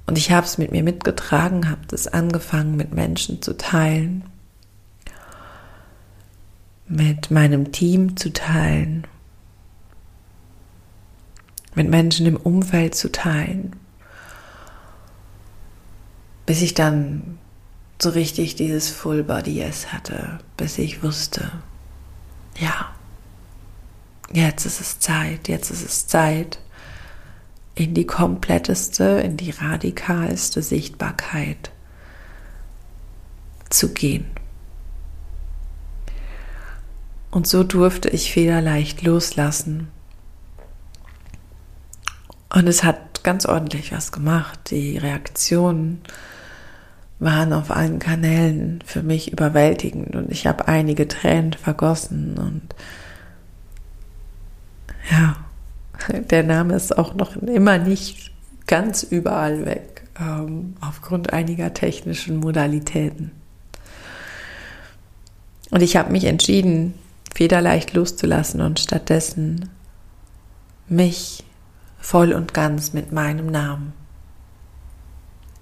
Und 0.05 0.17
ich 0.17 0.31
habe 0.31 0.45
es 0.45 0.57
mit 0.57 0.71
mir 0.71 0.83
mitgetragen, 0.83 1.69
habe 1.69 1.81
es 1.91 2.07
angefangen 2.07 2.75
mit 2.75 2.93
Menschen 2.93 3.41
zu 3.41 3.55
teilen, 3.55 4.25
mit 6.87 7.31
meinem 7.31 7.71
Team 7.71 8.17
zu 8.17 8.33
teilen, 8.33 9.07
mit 11.75 11.89
Menschen 11.89 12.25
im 12.25 12.37
Umfeld 12.37 12.95
zu 12.95 13.11
teilen, 13.11 13.75
bis 16.45 16.61
ich 16.61 16.73
dann 16.73 17.39
so 18.01 18.09
richtig 18.09 18.55
dieses 18.55 18.89
Full 18.89 19.23
Body 19.23 19.53
Yes 19.59 19.93
hatte, 19.93 20.39
bis 20.57 20.77
ich 20.77 21.03
wusste, 21.03 21.51
ja, 22.59 22.93
jetzt 24.31 24.65
ist 24.65 24.81
es 24.81 24.99
Zeit, 24.99 25.47
jetzt 25.47 25.71
ist 25.71 25.85
es 25.85 26.07
Zeit, 26.07 26.59
in 27.75 27.93
die 27.93 28.05
kompletteste, 28.05 29.03
in 29.03 29.37
die 29.37 29.51
radikalste 29.51 30.61
Sichtbarkeit 30.61 31.71
zu 33.69 33.93
gehen. 33.93 34.25
Und 37.31 37.47
so 37.47 37.63
durfte 37.63 38.09
ich 38.09 38.31
federleicht 38.31 39.01
loslassen 39.01 39.87
und 42.53 42.67
es 42.67 42.83
hat 42.83 43.23
ganz 43.23 43.45
ordentlich 43.45 43.91
was 43.91 44.11
gemacht. 44.11 44.69
Die 44.69 44.97
Reaktionen 44.97 46.01
waren 47.19 47.51
auf 47.51 47.71
allen 47.71 47.99
Kanälen 47.99 48.79
für 48.85 49.01
mich 49.01 49.31
überwältigend 49.31 50.15
und 50.15 50.31
ich 50.31 50.45
habe 50.45 50.67
einige 50.67 51.07
Tränen 51.07 51.53
vergossen 51.53 52.37
und 52.37 52.75
ja, 55.09 55.35
der 56.29 56.43
Name 56.43 56.75
ist 56.75 56.97
auch 56.97 57.15
noch 57.15 57.35
immer 57.35 57.77
nicht 57.77 58.31
ganz 58.67 59.03
überall 59.03 59.65
weg, 59.65 60.03
ähm, 60.19 60.75
aufgrund 60.79 61.33
einiger 61.33 61.73
technischen 61.73 62.37
Modalitäten. 62.37 63.31
Und 65.71 65.81
ich 65.81 65.95
habe 65.95 66.11
mich 66.11 66.25
entschieden, 66.25 66.93
federleicht 67.33 67.93
loszulassen 67.93 68.61
und 68.61 68.79
stattdessen 68.79 69.69
mich 70.87 71.43
voll 72.03 72.33
und 72.33 72.53
ganz 72.53 72.91
mit 72.91 73.13
meinem 73.13 73.47
Namen 73.47 73.93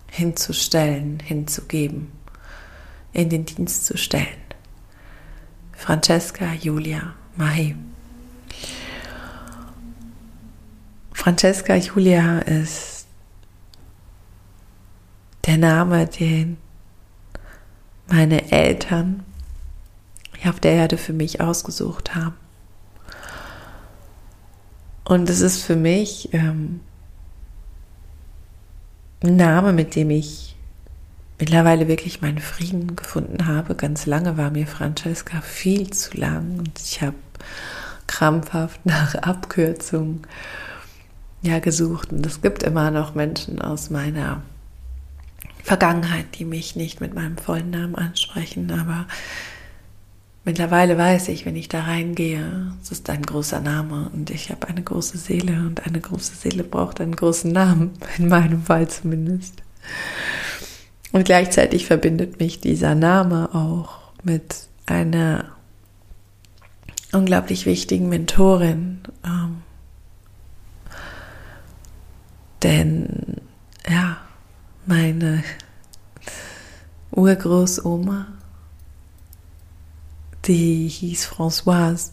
hinzustellen, 0.09 1.19
hinzugeben, 1.19 2.11
in 3.13 3.29
den 3.29 3.45
Dienst 3.45 3.85
zu 3.85 3.95
stellen. 3.95 4.25
Francesca 5.71 6.51
Julia 6.53 7.13
Mahi. 7.35 7.75
Francesca 11.13 11.75
Julia 11.75 12.39
ist 12.39 13.05
der 15.45 15.59
Name, 15.59 16.07
den 16.07 16.57
meine 18.07 18.51
Eltern 18.51 19.23
hier 20.37 20.49
auf 20.49 20.59
der 20.59 20.73
Erde 20.73 20.97
für 20.97 21.13
mich 21.13 21.39
ausgesucht 21.39 22.15
haben. 22.15 22.40
Und 25.11 25.29
es 25.29 25.41
ist 25.41 25.63
für 25.63 25.75
mich 25.75 26.29
ähm, 26.31 26.79
ein 29.21 29.35
Name, 29.35 29.73
mit 29.73 29.97
dem 29.97 30.09
ich 30.09 30.55
mittlerweile 31.37 31.89
wirklich 31.89 32.21
meinen 32.21 32.39
Frieden 32.39 32.95
gefunden 32.95 33.45
habe. 33.45 33.75
Ganz 33.75 34.05
lange 34.05 34.37
war 34.37 34.51
mir 34.51 34.65
Francesca 34.65 35.41
viel 35.41 35.89
zu 35.89 36.15
lang 36.15 36.59
und 36.59 36.79
ich 36.79 37.01
habe 37.01 37.17
krampfhaft 38.07 38.79
nach 38.85 39.15
Abkürzungen 39.15 40.21
ja 41.41 41.59
gesucht. 41.59 42.13
Und 42.13 42.25
es 42.25 42.41
gibt 42.41 42.63
immer 42.63 42.89
noch 42.89 43.13
Menschen 43.13 43.61
aus 43.61 43.89
meiner 43.89 44.41
Vergangenheit, 45.61 46.27
die 46.39 46.45
mich 46.45 46.77
nicht 46.77 47.01
mit 47.01 47.13
meinem 47.13 47.37
vollen 47.37 47.69
Namen 47.69 47.95
ansprechen, 47.95 48.71
aber 48.71 49.07
mittlerweile 50.43 50.97
weiß 50.97 51.29
ich, 51.29 51.45
wenn 51.45 51.55
ich 51.55 51.69
da 51.69 51.81
reingehe, 51.81 52.73
es 52.81 52.91
ist 52.91 53.09
ein 53.09 53.21
großer 53.21 53.59
Name 53.59 54.09
und 54.13 54.29
ich 54.29 54.49
habe 54.49 54.67
eine 54.67 54.81
große 54.81 55.17
Seele 55.17 55.59
und 55.59 55.85
eine 55.85 55.99
große 55.99 56.35
Seele 56.35 56.63
braucht 56.63 57.01
einen 57.01 57.15
großen 57.15 57.51
Namen, 57.51 57.91
in 58.17 58.27
meinem 58.27 58.63
Fall 58.63 58.87
zumindest. 58.87 59.61
Und 61.11 61.25
gleichzeitig 61.25 61.85
verbindet 61.85 62.39
mich 62.39 62.61
dieser 62.61 62.95
Name 62.95 63.53
auch 63.53 63.99
mit 64.23 64.67
einer 64.85 65.51
unglaublich 67.11 67.65
wichtigen 67.65 68.09
Mentorin. 68.09 69.01
Ähm, 69.25 69.61
denn 72.63 73.41
ja, 73.89 74.17
meine 74.85 75.43
Urgroßoma, 77.11 78.27
die 80.45 80.87
hieß 80.87 81.27
Françoise 81.27 82.11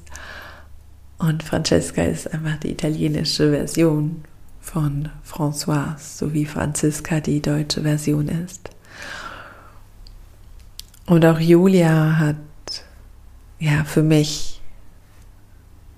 und 1.18 1.42
Francesca 1.42 2.02
ist 2.02 2.32
einfach 2.32 2.58
die 2.58 2.70
italienische 2.70 3.50
Version 3.50 4.24
von 4.60 5.08
Françoise, 5.26 6.18
so 6.18 6.32
wie 6.32 6.46
Franziska 6.46 7.20
die 7.20 7.40
deutsche 7.40 7.82
Version 7.82 8.28
ist. 8.28 8.70
Und 11.06 11.24
auch 11.24 11.40
Julia 11.40 12.18
hat 12.18 12.36
ja 13.58 13.84
für 13.84 14.02
mich, 14.02 14.60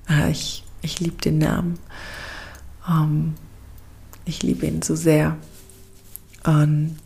ah, 0.06 0.28
ich, 0.28 0.64
ich 0.82 1.00
liebe 1.00 1.20
den 1.20 1.38
Namen, 1.38 1.78
ähm, 2.88 3.34
ich 4.24 4.42
liebe 4.42 4.66
ihn 4.66 4.82
so 4.82 4.94
sehr. 4.94 5.36
Und 6.44 7.00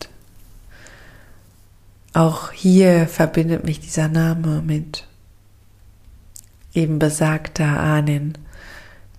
auch 2.13 2.51
hier 2.51 3.07
verbindet 3.07 3.65
mich 3.65 3.79
dieser 3.79 4.07
Name 4.07 4.61
mit 4.61 5.07
eben 6.75 6.99
besagter 6.99 7.79
Ahnen. 7.79 8.37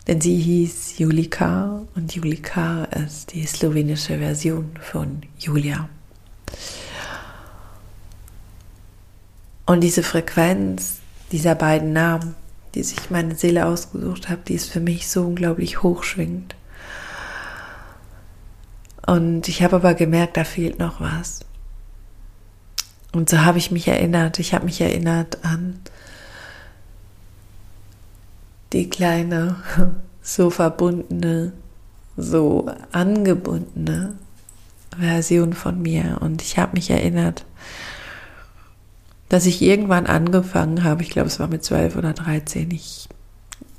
Denn 0.07 0.21
sie 0.21 0.37
hieß 0.37 0.99
Julika 0.99 1.83
und 1.97 2.15
Julika 2.15 2.85
ist 2.85 3.33
die 3.33 3.45
slowenische 3.45 4.19
Version 4.19 4.71
von 4.81 5.23
Julia. 5.39 5.89
Und 9.65 9.81
diese 9.81 10.05
Frequenz 10.05 11.01
dieser 11.33 11.57
beiden 11.57 11.93
Namen, 11.93 12.37
die 12.77 12.85
sich 12.85 13.11
meine 13.11 13.35
Seele 13.35 13.67
ausgesucht 13.67 14.29
hat, 14.29 14.49
die 14.49 14.55
ist 14.55 14.71
für 14.71 14.79
mich 14.79 15.09
so 15.09 15.27
unglaublich 15.27 15.83
hochschwingend. 15.83 16.55
Und 19.07 19.49
ich 19.49 19.63
habe 19.63 19.77
aber 19.77 19.95
gemerkt, 19.95 20.37
da 20.37 20.45
fehlt 20.45 20.79
noch 20.79 21.01
was. 21.01 21.41
Und 23.13 23.29
so 23.29 23.45
habe 23.45 23.59
ich 23.59 23.73
mich 23.73 23.89
erinnert. 23.89 24.39
Ich 24.39 24.55
habe 24.55 24.67
mich 24.67 24.81
erinnert 24.81 25.45
an 25.45 25.81
die 28.73 28.89
kleine, 28.91 29.57
so 30.23 30.51
verbundene, 30.51 31.53
so 32.17 32.71
angebundene 32.93 34.15
Version 34.99 35.53
von 35.53 35.81
mir. 35.81 36.19
Und 36.21 36.43
ich 36.43 36.59
habe 36.59 36.73
mich 36.73 36.91
erinnert, 36.91 37.45
dass 39.29 39.47
ich 39.47 39.61
irgendwann 39.61 40.07
angefangen 40.07 40.85
habe, 40.85 41.03
ich 41.03 41.11
glaube, 41.11 41.29
es 41.29 41.41
war 41.41 41.49
mit 41.49 41.65
zwölf 41.65 41.97
oder 41.97 42.13
dreizehn, 42.13 42.71
ich, 42.71 43.09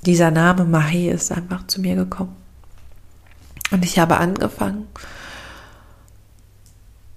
dieser 0.05 0.31
Name 0.31 0.65
Mahe 0.65 1.11
ist 1.11 1.31
einfach 1.31 1.67
zu 1.67 1.81
mir 1.81 1.95
gekommen. 1.95 2.35
Und 3.71 3.83
ich 3.83 3.99
habe 3.99 4.17
angefangen, 4.17 4.87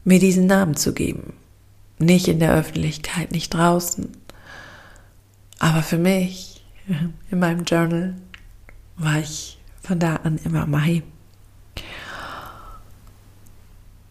mir 0.04 0.18
diesen 0.18 0.46
Namen 0.46 0.76
zu 0.76 0.92
geben. 0.92 1.34
Nicht 1.98 2.28
in 2.28 2.40
der 2.40 2.54
Öffentlichkeit, 2.54 3.30
nicht 3.30 3.52
draußen. 3.52 4.08
Aber 5.58 5.82
für 5.82 5.98
mich, 5.98 6.49
in 7.30 7.38
meinem 7.38 7.64
Journal, 7.64 8.14
war 8.96 9.18
ich 9.18 9.58
von 9.82 9.98
da 9.98 10.16
an 10.16 10.38
immer 10.44 10.66
Mahi. 10.66 11.02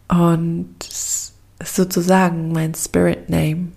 Und 0.08 0.74
sozusagen 1.62 2.52
mein 2.52 2.74
Spirit 2.74 3.28
Name. 3.28 3.68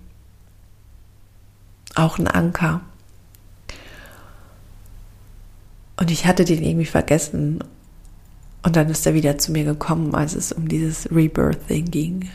Auch 1.94 2.18
ein 2.18 2.26
Anker. 2.26 2.80
Und 5.96 6.10
ich 6.10 6.26
hatte 6.26 6.44
den 6.44 6.62
irgendwie 6.62 6.86
vergessen 6.86 7.62
und 8.64 8.76
dann 8.76 8.88
ist 8.88 9.06
er 9.06 9.14
wieder 9.14 9.38
zu 9.38 9.52
mir 9.52 9.64
gekommen, 9.64 10.14
als 10.14 10.34
es 10.34 10.50
um 10.50 10.66
dieses 10.66 11.08
Rebirthing 11.10 11.84
ging. 11.90 12.30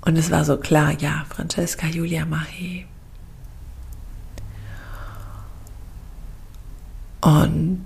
Und 0.00 0.16
es 0.16 0.30
war 0.30 0.44
so 0.44 0.56
klar, 0.56 0.92
ja, 0.98 1.26
Francesca 1.28 1.86
Julia 1.88 2.24
Mahe. 2.24 2.86
Und 7.20 7.84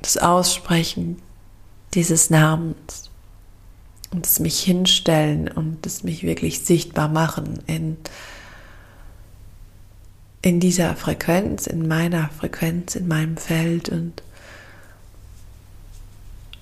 das 0.00 0.16
Aussprechen 0.16 1.20
dieses 1.94 2.30
Namens 2.30 3.10
und 4.10 4.26
es 4.26 4.38
mich 4.38 4.60
hinstellen 4.60 5.48
und 5.48 5.84
es 5.86 6.02
mich 6.02 6.22
wirklich 6.22 6.60
sichtbar 6.60 7.08
machen 7.08 7.62
in, 7.66 7.96
in 10.42 10.60
dieser 10.60 10.94
Frequenz, 10.96 11.66
in 11.66 11.88
meiner 11.88 12.28
Frequenz, 12.28 12.94
in 12.96 13.08
meinem 13.08 13.36
Feld 13.36 13.88
und 13.88 14.22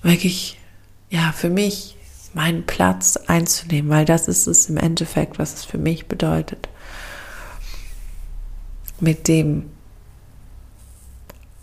wirklich, 0.02 0.58
ja, 1.10 1.32
für 1.32 1.50
mich 1.50 1.96
meinen 2.34 2.64
Platz 2.64 3.16
einzunehmen, 3.26 3.90
weil 3.90 4.04
das 4.04 4.28
ist 4.28 4.46
es 4.46 4.68
im 4.68 4.78
Endeffekt, 4.78 5.38
was 5.38 5.54
es 5.54 5.64
für 5.64 5.78
mich 5.78 6.06
bedeutet. 6.06 6.68
Mit 9.00 9.28
dem 9.28 9.70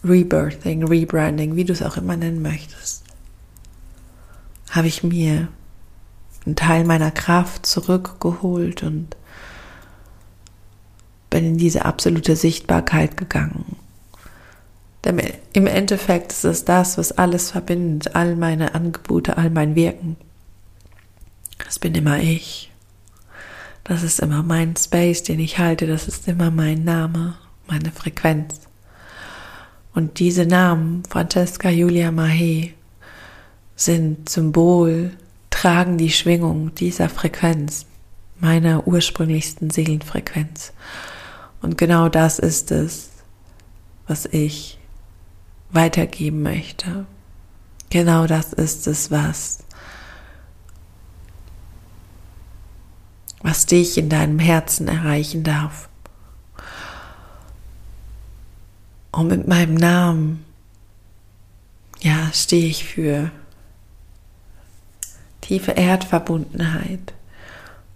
Rebirthing, 0.03 0.85
Rebranding, 0.85 1.55
wie 1.55 1.65
du 1.65 1.73
es 1.73 1.81
auch 1.81 1.97
immer 1.97 2.15
nennen 2.15 2.41
möchtest, 2.41 3.03
habe 4.71 4.88
ich 4.88 5.03
mir 5.03 5.49
einen 6.45 6.55
Teil 6.55 6.85
meiner 6.85 7.12
Kraft 7.12 7.65
zurückgeholt 7.65 8.83
und 8.83 9.17
bin 11.29 11.45
in 11.45 11.57
diese 11.57 11.85
absolute 11.85 12.35
Sichtbarkeit 12.35 13.17
gegangen 13.17 13.75
denn 15.03 15.21
im 15.53 15.67
Endeffekt 15.67 16.33
ist 16.33 16.43
es 16.43 16.65
das, 16.65 16.97
was 16.97 17.13
alles 17.13 17.51
verbindet, 17.51 18.15
all 18.15 18.35
meine 18.35 18.75
Angebote, 18.75 19.38
all 19.38 19.49
mein 19.49 19.75
Wirken. 19.75 20.17
Das 21.57 21.79
bin 21.79 21.95
immer 21.95 22.19
ich. 22.19 22.71
Das 23.85 24.03
ist 24.03 24.19
immer 24.19 24.43
mein 24.43 24.75
Space, 24.75 25.23
den 25.23 25.39
ich 25.39 25.57
halte. 25.57 25.88
Das 25.88 26.07
ist 26.07 26.27
immer 26.27 26.51
mein 26.51 26.83
Name, 26.83 27.35
meine 27.67 27.91
Frequenz. 27.91 28.62
Und 29.93 30.19
diese 30.19 30.45
Namen, 30.45 31.04
Francesca 31.10 31.69
Julia 31.69 32.12
Mahe, 32.12 32.73
sind 33.75 34.30
Symbol, 34.30 35.12
tragen 35.49 35.97
die 35.97 36.12
Schwingung 36.12 36.75
dieser 36.75 37.10
Frequenz, 37.10 37.86
meiner 38.39 38.88
ursprünglichsten 38.88 39.69
Seelenfrequenz. 39.69 40.73
Und 41.62 41.78
genau 41.78 42.10
das 42.10 42.39
ist 42.39 42.71
es, 42.71 43.10
was 44.08 44.25
ich 44.25 44.80
weitergeben 45.71 46.41
möchte. 46.41 47.06
Genau 47.89 48.28
das 48.28 48.54
ist 48.54 48.88
es, 48.88 49.12
was, 49.12 49.60
was 53.41 53.65
dich 53.65 53.97
in 53.97 54.10
deinem 54.10 54.39
Herzen 54.39 54.88
erreichen 54.88 55.43
darf. 55.43 55.89
Und 59.11 59.27
mit 59.27 59.47
meinem 59.47 59.75
Namen, 59.75 60.45
ja, 62.01 62.29
stehe 62.33 62.67
ich 62.67 62.85
für 62.85 63.31
tiefe 65.41 65.71
Erdverbundenheit, 65.71 67.13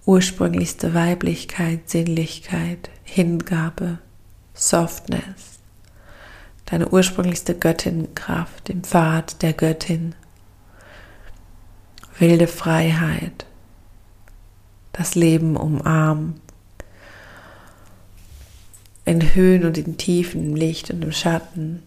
ursprünglichste 0.06 0.94
Weiblichkeit, 0.94 1.90
Sinnlichkeit, 1.90 2.90
Hingabe, 3.04 4.00
Softness. 4.54 5.60
Deine 6.66 6.90
ursprünglichste 6.90 7.56
Göttinkraft, 7.56 8.68
den 8.70 8.84
Pfad 8.84 9.42
der 9.42 9.54
Göttin, 9.54 10.16
wilde 12.18 12.48
Freiheit, 12.48 13.46
das 14.92 15.16
Leben 15.16 15.56
umarmen, 15.56 16.42
in 19.06 19.36
Höhen 19.36 19.66
und 19.66 19.78
in 19.78 19.98
Tiefen, 19.98 20.52
im 20.52 20.56
Licht 20.56 20.90
und 20.90 21.04
im 21.04 21.12
Schatten, 21.12 21.84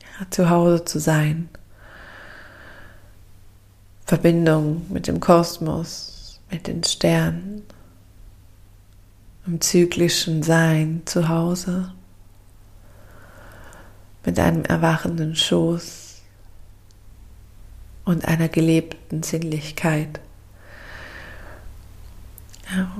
ja, 0.00 0.26
zu 0.30 0.50
Hause 0.50 0.84
zu 0.84 0.98
sein. 0.98 1.48
Verbindung 4.04 4.86
mit 4.88 5.06
dem 5.06 5.20
Kosmos, 5.20 6.40
mit 6.50 6.66
den 6.66 6.82
Sternen, 6.82 7.62
im 9.46 9.60
zyklischen 9.60 10.42
Sein 10.42 11.02
zu 11.04 11.28
Hause, 11.28 11.92
mit 14.24 14.38
einem 14.38 14.64
erwachenden 14.64 15.36
Schoß 15.36 16.22
und 18.04 18.24
einer 18.26 18.48
gelebten 18.48 19.22
Sinnlichkeit. 19.22 20.20
Ja. 22.74 22.90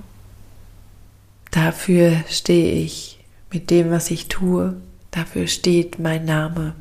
Dafür 1.51 2.25
stehe 2.29 2.73
ich 2.73 3.19
mit 3.51 3.71
dem, 3.71 3.91
was 3.91 4.11
ich 4.11 4.29
tue. 4.29 4.77
Dafür 5.11 5.47
steht 5.47 5.99
mein 5.99 6.25
Name. 6.25 6.75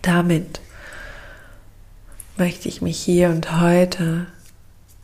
Damit 0.00 0.60
möchte 2.36 2.68
ich 2.68 2.82
mich 2.82 2.98
hier 2.98 3.28
und 3.28 3.60
heute 3.60 4.26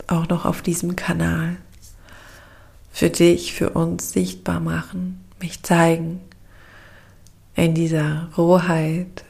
auch 0.07 0.27
noch 0.27 0.45
auf 0.45 0.61
diesem 0.61 0.95
Kanal 0.95 1.57
für 2.91 3.09
dich, 3.09 3.53
für 3.53 3.69
uns 3.69 4.11
sichtbar 4.11 4.59
machen, 4.59 5.23
mich 5.39 5.63
zeigen 5.63 6.19
in 7.55 7.75
dieser 7.75 8.29
Rohheit, 8.37 9.23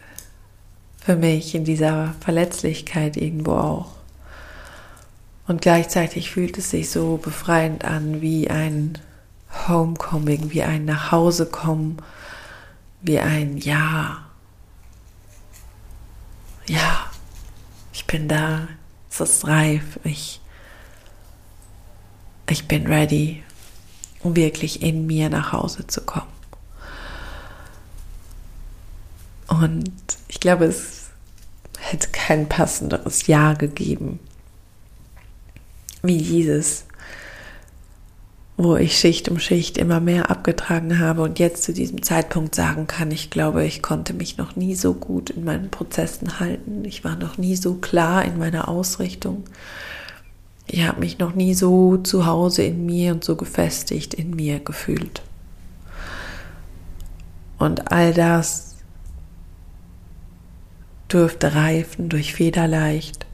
für 0.98 1.16
mich 1.16 1.54
in 1.56 1.66
dieser 1.66 2.16
Verletzlichkeit 2.20 3.18
irgendwo 3.18 3.52
auch. 3.52 3.92
Und 5.48 5.62
gleichzeitig 5.62 6.32
fühlt 6.32 6.58
es 6.58 6.70
sich 6.70 6.90
so 6.90 7.18
befreiend 7.18 7.84
an 7.84 8.22
wie 8.22 8.50
ein 8.50 8.98
Homecoming, 9.68 10.52
wie 10.52 10.64
ein 10.64 10.86
Nachhausekommen, 10.86 11.98
wie 13.02 13.20
ein 13.20 13.58
Ja. 13.58 14.26
Ja, 16.68 17.06
ich 17.94 18.06
bin 18.06 18.28
da, 18.28 18.68
es 19.10 19.20
ist 19.20 19.48
reif, 19.48 20.00
ich, 20.04 20.40
ich 22.48 22.68
bin 22.68 22.86
ready, 22.86 23.44
um 24.22 24.36
wirklich 24.36 24.84
in 24.84 25.08
mir 25.08 25.30
nach 25.30 25.52
Hause 25.52 25.88
zu 25.88 26.02
kommen. 26.02 26.32
Und 29.48 29.92
ich 30.28 30.40
glaube, 30.40 30.66
es 30.66 31.10
hätte 31.80 32.10
kein 32.10 32.48
passenderes 32.48 33.26
Ja 33.26 33.54
gegeben, 33.54 34.20
wie 36.04 36.20
dieses, 36.20 36.86
wo 38.62 38.76
ich 38.76 38.98
Schicht 39.00 39.30
um 39.30 39.40
Schicht 39.40 39.78
immer 39.78 40.02
mehr 40.02 40.30
abgetragen 40.30 41.00
habe 41.00 41.22
und 41.22 41.40
jetzt 41.40 41.64
zu 41.64 41.72
diesem 41.72 42.04
Zeitpunkt 42.04 42.54
sagen 42.54 42.88
kann, 42.88 43.10
ich 43.10 43.30
glaube, 43.30 43.66
ich 43.66 43.82
konnte 43.82 44.14
mich 44.14 44.38
noch 44.38 44.58
nie 44.58 44.76
so 44.76 44.94
gut 44.94 45.30
in 45.30 45.46
meinen 45.46 45.72
Prozessen 45.72 46.42
halten. 46.42 46.84
Ich 46.84 47.06
war 47.06 47.16
noch 47.16 47.38
nie 47.38 47.56
so 47.56 47.76
klar 47.76 48.26
in 48.26 48.38
meiner 48.38 48.68
Ausrichtung. 48.68 49.46
Ich 50.68 50.86
habe 50.86 51.00
mich 51.00 51.20
noch 51.20 51.36
nie 51.36 51.54
so 51.54 51.96
zu 52.00 52.26
Hause 52.26 52.64
in 52.64 52.86
mir 52.86 53.14
und 53.14 53.24
so 53.24 53.38
gefestigt 53.38 54.14
in 54.14 54.32
mir 54.32 54.60
gefühlt. 54.60 55.22
Und 57.58 57.94
all 57.94 58.14
das 58.14 58.76
dürfte 61.10 61.56
reifen 61.56 62.10
durch 62.10 62.34
Federleicht 62.34 63.26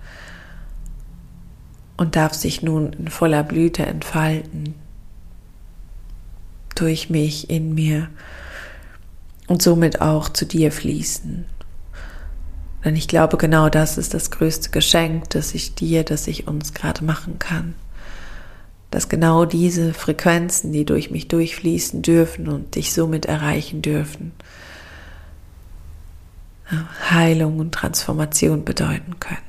und 1.98 2.16
darf 2.16 2.36
sich 2.36 2.62
nun 2.62 2.94
in 2.94 3.08
voller 3.08 3.42
Blüte 3.42 3.88
entfalten 3.88 4.85
durch 6.76 7.10
mich 7.10 7.50
in 7.50 7.74
mir 7.74 8.10
und 9.48 9.62
somit 9.62 10.02
auch 10.02 10.30
zu 10.30 10.46
dir 10.46 10.72
fließen. 10.72 11.46
Denn 12.84 12.96
ich 12.96 13.08
glaube, 13.08 13.38
genau 13.38 13.70
das 13.70 13.98
ist 13.98 14.14
das 14.14 14.30
größte 14.30 14.70
Geschenk, 14.70 15.30
das 15.32 15.56
ich 15.56 15.74
dir, 15.74 16.04
das 16.04 16.28
ich 16.28 16.48
uns 16.48 16.74
gerade 16.74 17.04
machen 17.04 17.40
kann. 17.40 17.74
Dass 18.92 19.10
genau 19.10 19.46
diese 19.46 19.94
Frequenzen, 19.94 20.72
die 20.72 20.86
durch 20.86 21.10
mich 21.10 21.28
durchfließen 21.28 22.04
dürfen 22.04 22.48
und 22.48 22.76
dich 22.76 22.94
somit 22.94 23.26
erreichen 23.26 23.82
dürfen, 23.82 24.34
Heilung 27.10 27.60
und 27.60 27.72
Transformation 27.74 28.66
bedeuten 28.66 29.20
können. 29.20 29.45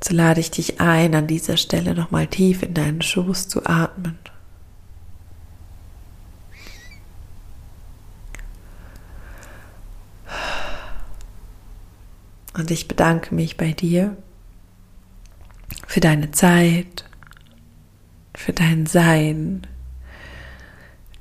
So 0.00 0.14
lade 0.14 0.40
ich 0.40 0.50
dich 0.50 0.80
ein, 0.80 1.14
an 1.14 1.26
dieser 1.26 1.56
Stelle 1.56 1.94
nochmal 1.94 2.26
tief 2.26 2.62
in 2.62 2.74
deinen 2.74 3.02
Schoß 3.02 3.48
zu 3.48 3.66
atmen. 3.66 4.18
Und 12.54 12.70
ich 12.72 12.88
bedanke 12.88 13.34
mich 13.34 13.56
bei 13.56 13.72
dir 13.72 14.16
für 15.86 16.00
deine 16.00 16.32
Zeit, 16.32 17.04
für 18.34 18.52
dein 18.52 18.86
Sein, 18.86 19.66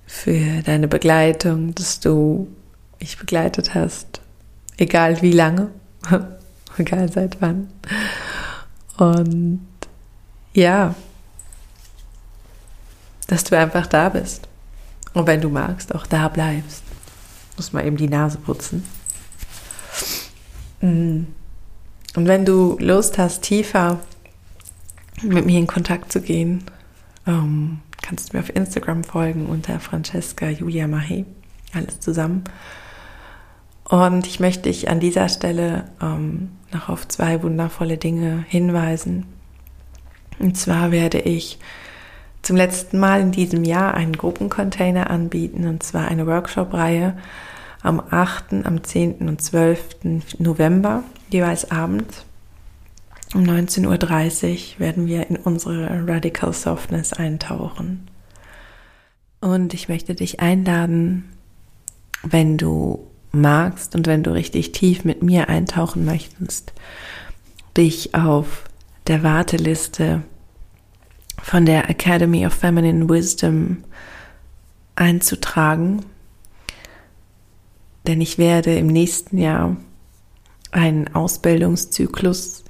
für 0.05 0.63
deine 0.63 0.87
Begleitung, 0.87 1.75
dass 1.75 1.99
du 1.99 2.47
mich 2.99 3.19
begleitet 3.19 3.75
hast, 3.75 4.21
egal 4.77 5.21
wie 5.21 5.31
lange, 5.31 5.69
egal 6.77 7.11
seit 7.11 7.39
wann. 7.39 7.69
Und 8.97 9.65
ja, 10.53 10.95
dass 13.27 13.43
du 13.43 13.57
einfach 13.57 13.87
da 13.87 14.09
bist. 14.09 14.47
Und 15.13 15.27
wenn 15.27 15.41
du 15.41 15.49
magst, 15.49 15.93
auch 15.93 16.07
da 16.07 16.27
bleibst. 16.27 16.83
Muss 17.55 17.73
mal 17.73 17.85
eben 17.85 17.97
die 17.97 18.09
Nase 18.09 18.37
putzen. 18.37 18.83
Mm. 20.81 21.25
Und 22.15 22.27
wenn 22.27 22.45
du 22.45 22.77
Lust 22.79 23.17
hast, 23.17 23.41
tiefer 23.43 23.99
mit 25.21 25.45
mir 25.45 25.59
in 25.59 25.67
Kontakt 25.67 26.11
zu 26.11 26.21
gehen, 26.21 26.63
ähm, 27.27 27.79
kannst 28.01 28.31
du 28.31 28.37
mir 28.37 28.43
auf 28.43 28.55
Instagram 28.55 29.03
folgen 29.03 29.47
unter 29.47 29.79
Francesca 29.79 30.49
Julia 30.49 30.87
Mahe. 30.87 31.25
Alles 31.73 31.99
zusammen. 31.99 32.43
Und 33.89 34.27
ich 34.27 34.39
möchte 34.39 34.63
dich 34.63 34.89
an 34.89 34.99
dieser 34.99 35.29
Stelle 35.29 35.85
ähm, 36.01 36.49
noch 36.73 36.89
auf 36.89 37.07
zwei 37.07 37.41
wundervolle 37.41 37.97
Dinge 37.97 38.43
hinweisen. 38.47 39.25
Und 40.39 40.57
zwar 40.57 40.91
werde 40.91 41.19
ich 41.19 41.57
zum 42.41 42.57
letzten 42.57 42.99
Mal 42.99 43.21
in 43.21 43.31
diesem 43.31 43.63
Jahr 43.63 43.93
einen 43.93 44.13
Gruppencontainer 44.13 45.09
anbieten, 45.09 45.67
und 45.67 45.83
zwar 45.83 46.09
eine 46.09 46.27
Workshop-Reihe 46.27 47.17
am 47.81 48.01
8., 48.09 48.65
am 48.65 48.83
10. 48.83 49.27
und 49.27 49.41
12. 49.41 49.97
November, 50.39 51.03
jeweils 51.29 51.71
abends. 51.71 52.25
Um 53.33 53.43
19.30 53.43 54.75
Uhr 54.75 54.79
werden 54.79 55.07
wir 55.07 55.29
in 55.29 55.37
unsere 55.37 56.07
Radical 56.07 56.53
Softness 56.53 57.13
eintauchen. 57.13 58.09
Und 59.39 59.73
ich 59.73 59.89
möchte 59.89 60.15
dich 60.15 60.39
einladen, 60.39 61.29
wenn 62.23 62.57
du 62.57 63.07
magst 63.31 63.95
und 63.95 64.07
wenn 64.07 64.23
du 64.23 64.33
richtig 64.33 64.71
tief 64.71 65.05
mit 65.05 65.23
mir 65.23 65.49
eintauchen 65.49 66.05
möchtest, 66.05 66.73
dich 67.75 68.15
auf 68.15 68.63
der 69.07 69.23
Warteliste 69.23 70.23
von 71.41 71.65
der 71.65 71.89
Academy 71.89 72.45
of 72.45 72.53
Feminine 72.53 73.07
Wisdom 73.09 73.83
einzutragen. 74.95 76.03
Denn 78.05 78.21
ich 78.21 78.37
werde 78.37 78.75
im 78.75 78.87
nächsten 78.87 79.37
Jahr 79.37 79.77
einen 80.71 81.13
Ausbildungszyklus 81.13 82.63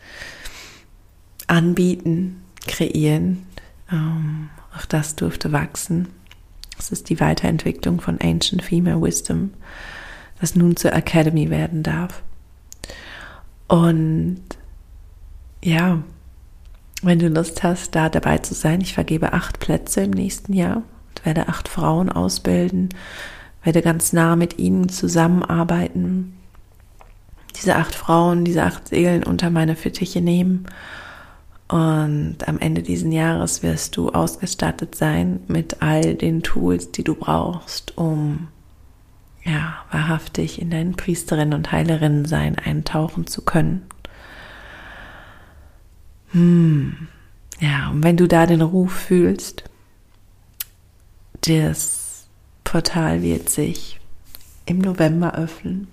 anbieten, 1.48 2.44
kreieren. 2.68 3.46
Ähm, 3.92 4.50
auch 4.78 4.86
das 4.86 5.16
dürfte 5.16 5.52
wachsen. 5.52 6.10
Das 6.76 6.92
ist 6.92 7.10
die 7.10 7.20
Weiterentwicklung 7.20 8.02
von 8.02 8.20
Ancient 8.22 8.62
Female 8.64 9.02
Wisdom 9.02 9.52
das 10.40 10.56
nun 10.56 10.76
zur 10.76 10.94
Academy 10.94 11.50
werden 11.50 11.84
darf. 11.84 12.24
Und 13.68 14.42
ja, 15.64 16.02
wenn 17.02 17.20
du 17.20 17.28
Lust 17.28 17.64
hast, 17.64 17.96
da 17.96 18.10
dabei 18.10 18.40
zu 18.40 18.54
sein, 18.54 18.82
ich 18.82 18.94
vergebe 18.94 19.34
acht 19.34 19.60
Plätze 19.60 20.02
im 20.02 20.12
nächsten 20.12 20.54
Jahr 20.54 20.78
und 20.78 21.26
werde 21.26 21.48
acht 21.48 21.68
Frauen 21.68 22.10
ausbilden, 22.10 22.90
werde 23.64 23.82
ganz 23.82 24.14
nah 24.14 24.36
mit 24.36 24.60
ihnen 24.60 24.90
zusammenarbeiten, 24.90 26.38
diese 27.56 27.76
acht 27.76 27.96
Frauen, 27.96 28.46
diese 28.46 28.64
acht 28.64 28.88
Seelen 28.88 29.24
unter 29.24 29.50
meine 29.50 29.76
Fittiche 29.76 30.22
nehmen. 30.22 30.68
Und 31.68 32.48
am 32.48 32.60
Ende 32.60 32.82
dieses 32.82 33.12
Jahres 33.12 33.62
wirst 33.62 33.98
du 33.98 34.10
ausgestattet 34.10 34.96
sein 34.96 35.42
mit 35.48 35.82
all 35.82 36.16
den 36.16 36.44
Tools, 36.44 36.92
die 36.92 37.04
du 37.04 37.16
brauchst, 37.16 37.98
um 37.98 38.48
ja, 39.48 39.78
wahrhaftig 39.92 40.62
in 40.62 40.70
dein 40.70 40.96
Priesterin- 40.96 41.54
und 41.54 41.72
Heilerinnen-Sein 41.72 42.60
eintauchen 42.60 43.28
zu 43.28 43.44
können. 43.44 43.84
Hm. 46.32 47.08
Ja, 47.60 47.90
und 47.90 48.04
wenn 48.04 48.18
du 48.18 48.28
da 48.28 48.46
den 48.46 48.62
Ruf 48.62 48.94
fühlst, 48.94 49.64
das 51.42 52.28
Portal 52.64 53.22
wird 53.22 53.50
sich 53.50 54.00
im 54.66 54.80
November 54.80 55.36
öffnen. 55.36 55.88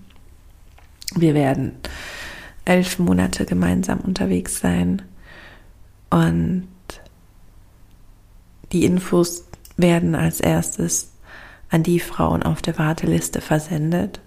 Wir 1.14 1.34
werden 1.34 1.72
elf 2.64 2.98
Monate 2.98 3.46
gemeinsam 3.46 4.00
unterwegs 4.00 4.58
sein 4.58 5.02
und 6.10 6.66
die 8.72 8.84
Infos 8.84 9.44
werden 9.76 10.16
als 10.16 10.40
erstes 10.40 11.13
an 11.74 11.82
die 11.82 11.98
Frauen 11.98 12.44
auf 12.44 12.62
der 12.62 12.78
Warteliste 12.78 13.40
versendet. 13.40 14.20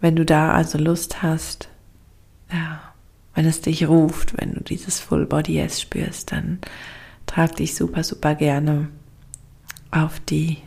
Wenn 0.00 0.16
du 0.16 0.24
da 0.24 0.50
also 0.50 0.76
Lust 0.76 1.22
hast, 1.22 1.68
ja, 2.52 2.80
wenn 3.32 3.46
es 3.46 3.60
dich 3.60 3.86
ruft, 3.86 4.34
wenn 4.40 4.54
du 4.54 4.60
dieses 4.60 4.98
Full 4.98 5.26
Body 5.26 5.54
Yes 5.54 5.80
spürst, 5.80 6.32
dann 6.32 6.58
trag 7.26 7.54
dich 7.54 7.76
super, 7.76 8.02
super 8.02 8.34
gerne 8.34 8.88
auf 9.92 10.18
die 10.18 10.58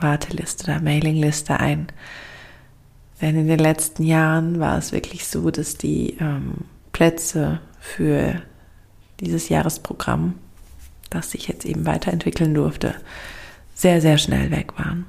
Warteliste 0.00 0.64
oder 0.64 0.82
Mailingliste 0.82 1.58
ein. 1.58 1.86
Denn 3.22 3.36
in 3.36 3.46
den 3.46 3.58
letzten 3.58 4.02
Jahren 4.02 4.60
war 4.60 4.76
es 4.76 4.92
wirklich 4.92 5.26
so, 5.26 5.50
dass 5.50 5.78
die 5.78 6.18
ähm, 6.20 6.66
Plätze 6.92 7.60
für 7.80 8.42
dieses 9.20 9.48
Jahresprogramm, 9.48 10.34
das 11.08 11.30
sich 11.30 11.48
jetzt 11.48 11.64
eben 11.64 11.86
weiterentwickeln 11.86 12.52
durfte, 12.52 12.94
sehr, 13.76 14.00
sehr 14.00 14.18
schnell 14.18 14.50
weg 14.50 14.76
waren. 14.78 15.06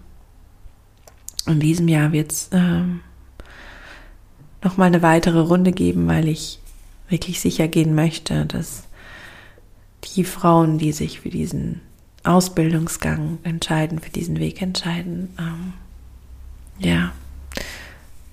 In 1.47 1.61
diesem 1.61 1.87
Jahr 1.87 2.11
wird 2.11 2.33
es 2.33 2.49
ähm, 2.51 2.99
noch 4.61 4.75
mal 4.75 4.85
eine 4.85 5.01
weitere 5.01 5.39
Runde 5.39 5.71
geben, 5.71 6.07
weil 6.07 6.27
ich 6.27 6.59
wirklich 7.07 7.39
sicher 7.39 7.69
gehen 7.69 7.95
möchte, 7.95 8.45
dass 8.45 8.83
die 10.03 10.25
Frauen, 10.25 10.77
die 10.77 10.91
sich 10.91 11.21
für 11.21 11.29
diesen 11.29 11.81
Ausbildungsgang 12.23 13.37
entscheiden, 13.43 13.99
für 13.99 14.09
diesen 14.09 14.37
Weg 14.37 14.61
entscheiden, 14.61 15.29
ähm, 15.39 15.73
ja, 16.77 17.13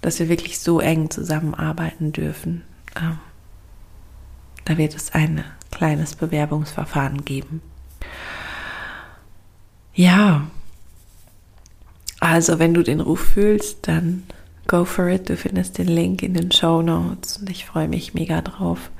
dass 0.00 0.18
wir 0.18 0.28
wirklich 0.28 0.58
so 0.58 0.80
eng 0.80 1.10
zusammenarbeiten 1.10 2.10
dürfen. 2.10 2.62
Ähm, 3.00 3.18
da 4.64 4.76
wird 4.78 4.96
es 4.96 5.14
ein 5.14 5.44
kleines 5.70 6.16
Bewerbungsverfahren 6.16 7.24
geben. 7.24 7.62
Ja, 9.94 10.46
also 12.20 12.58
wenn 12.58 12.74
du 12.74 12.82
den 12.82 13.00
Ruf 13.00 13.20
fühlst, 13.20 13.86
dann 13.86 14.24
go 14.66 14.84
for 14.84 15.08
it. 15.08 15.28
Du 15.28 15.36
findest 15.36 15.78
den 15.78 15.88
Link 15.88 16.22
in 16.22 16.34
den 16.34 16.50
Show 16.50 16.82
Notes 16.82 17.38
und 17.38 17.50
ich 17.50 17.66
freue 17.66 17.88
mich 17.88 18.14
mega 18.14 18.40
drauf. 18.40 18.90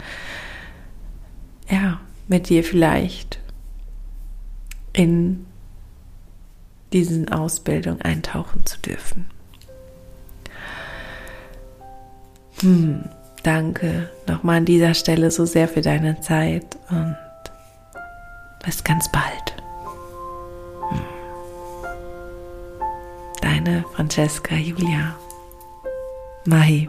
Ja, 1.71 2.01
mit 2.29 2.49
dir 2.49 2.63
vielleicht 2.63 3.41
in 4.93 5.47
diesen 6.93 7.31
Ausbildung 7.31 8.01
eintauchen 8.03 8.65
zu 8.65 8.79
dürfen. 8.79 9.27
Hm, 12.61 13.09
danke 13.43 14.11
nochmal 14.29 14.59
an 14.59 14.65
dieser 14.65 14.95
Stelle 14.95 15.31
so 15.31 15.45
sehr 15.45 15.67
für 15.67 15.83
deine 15.83 16.21
Zeit 16.21 16.79
und 16.89 17.17
bis 18.65 18.85
ganz 18.85 19.11
bald. 19.11 19.54
Deine 23.45 23.85
Francesca 23.93 24.55
Julia. 24.57 25.15
Mahi. 26.47 26.89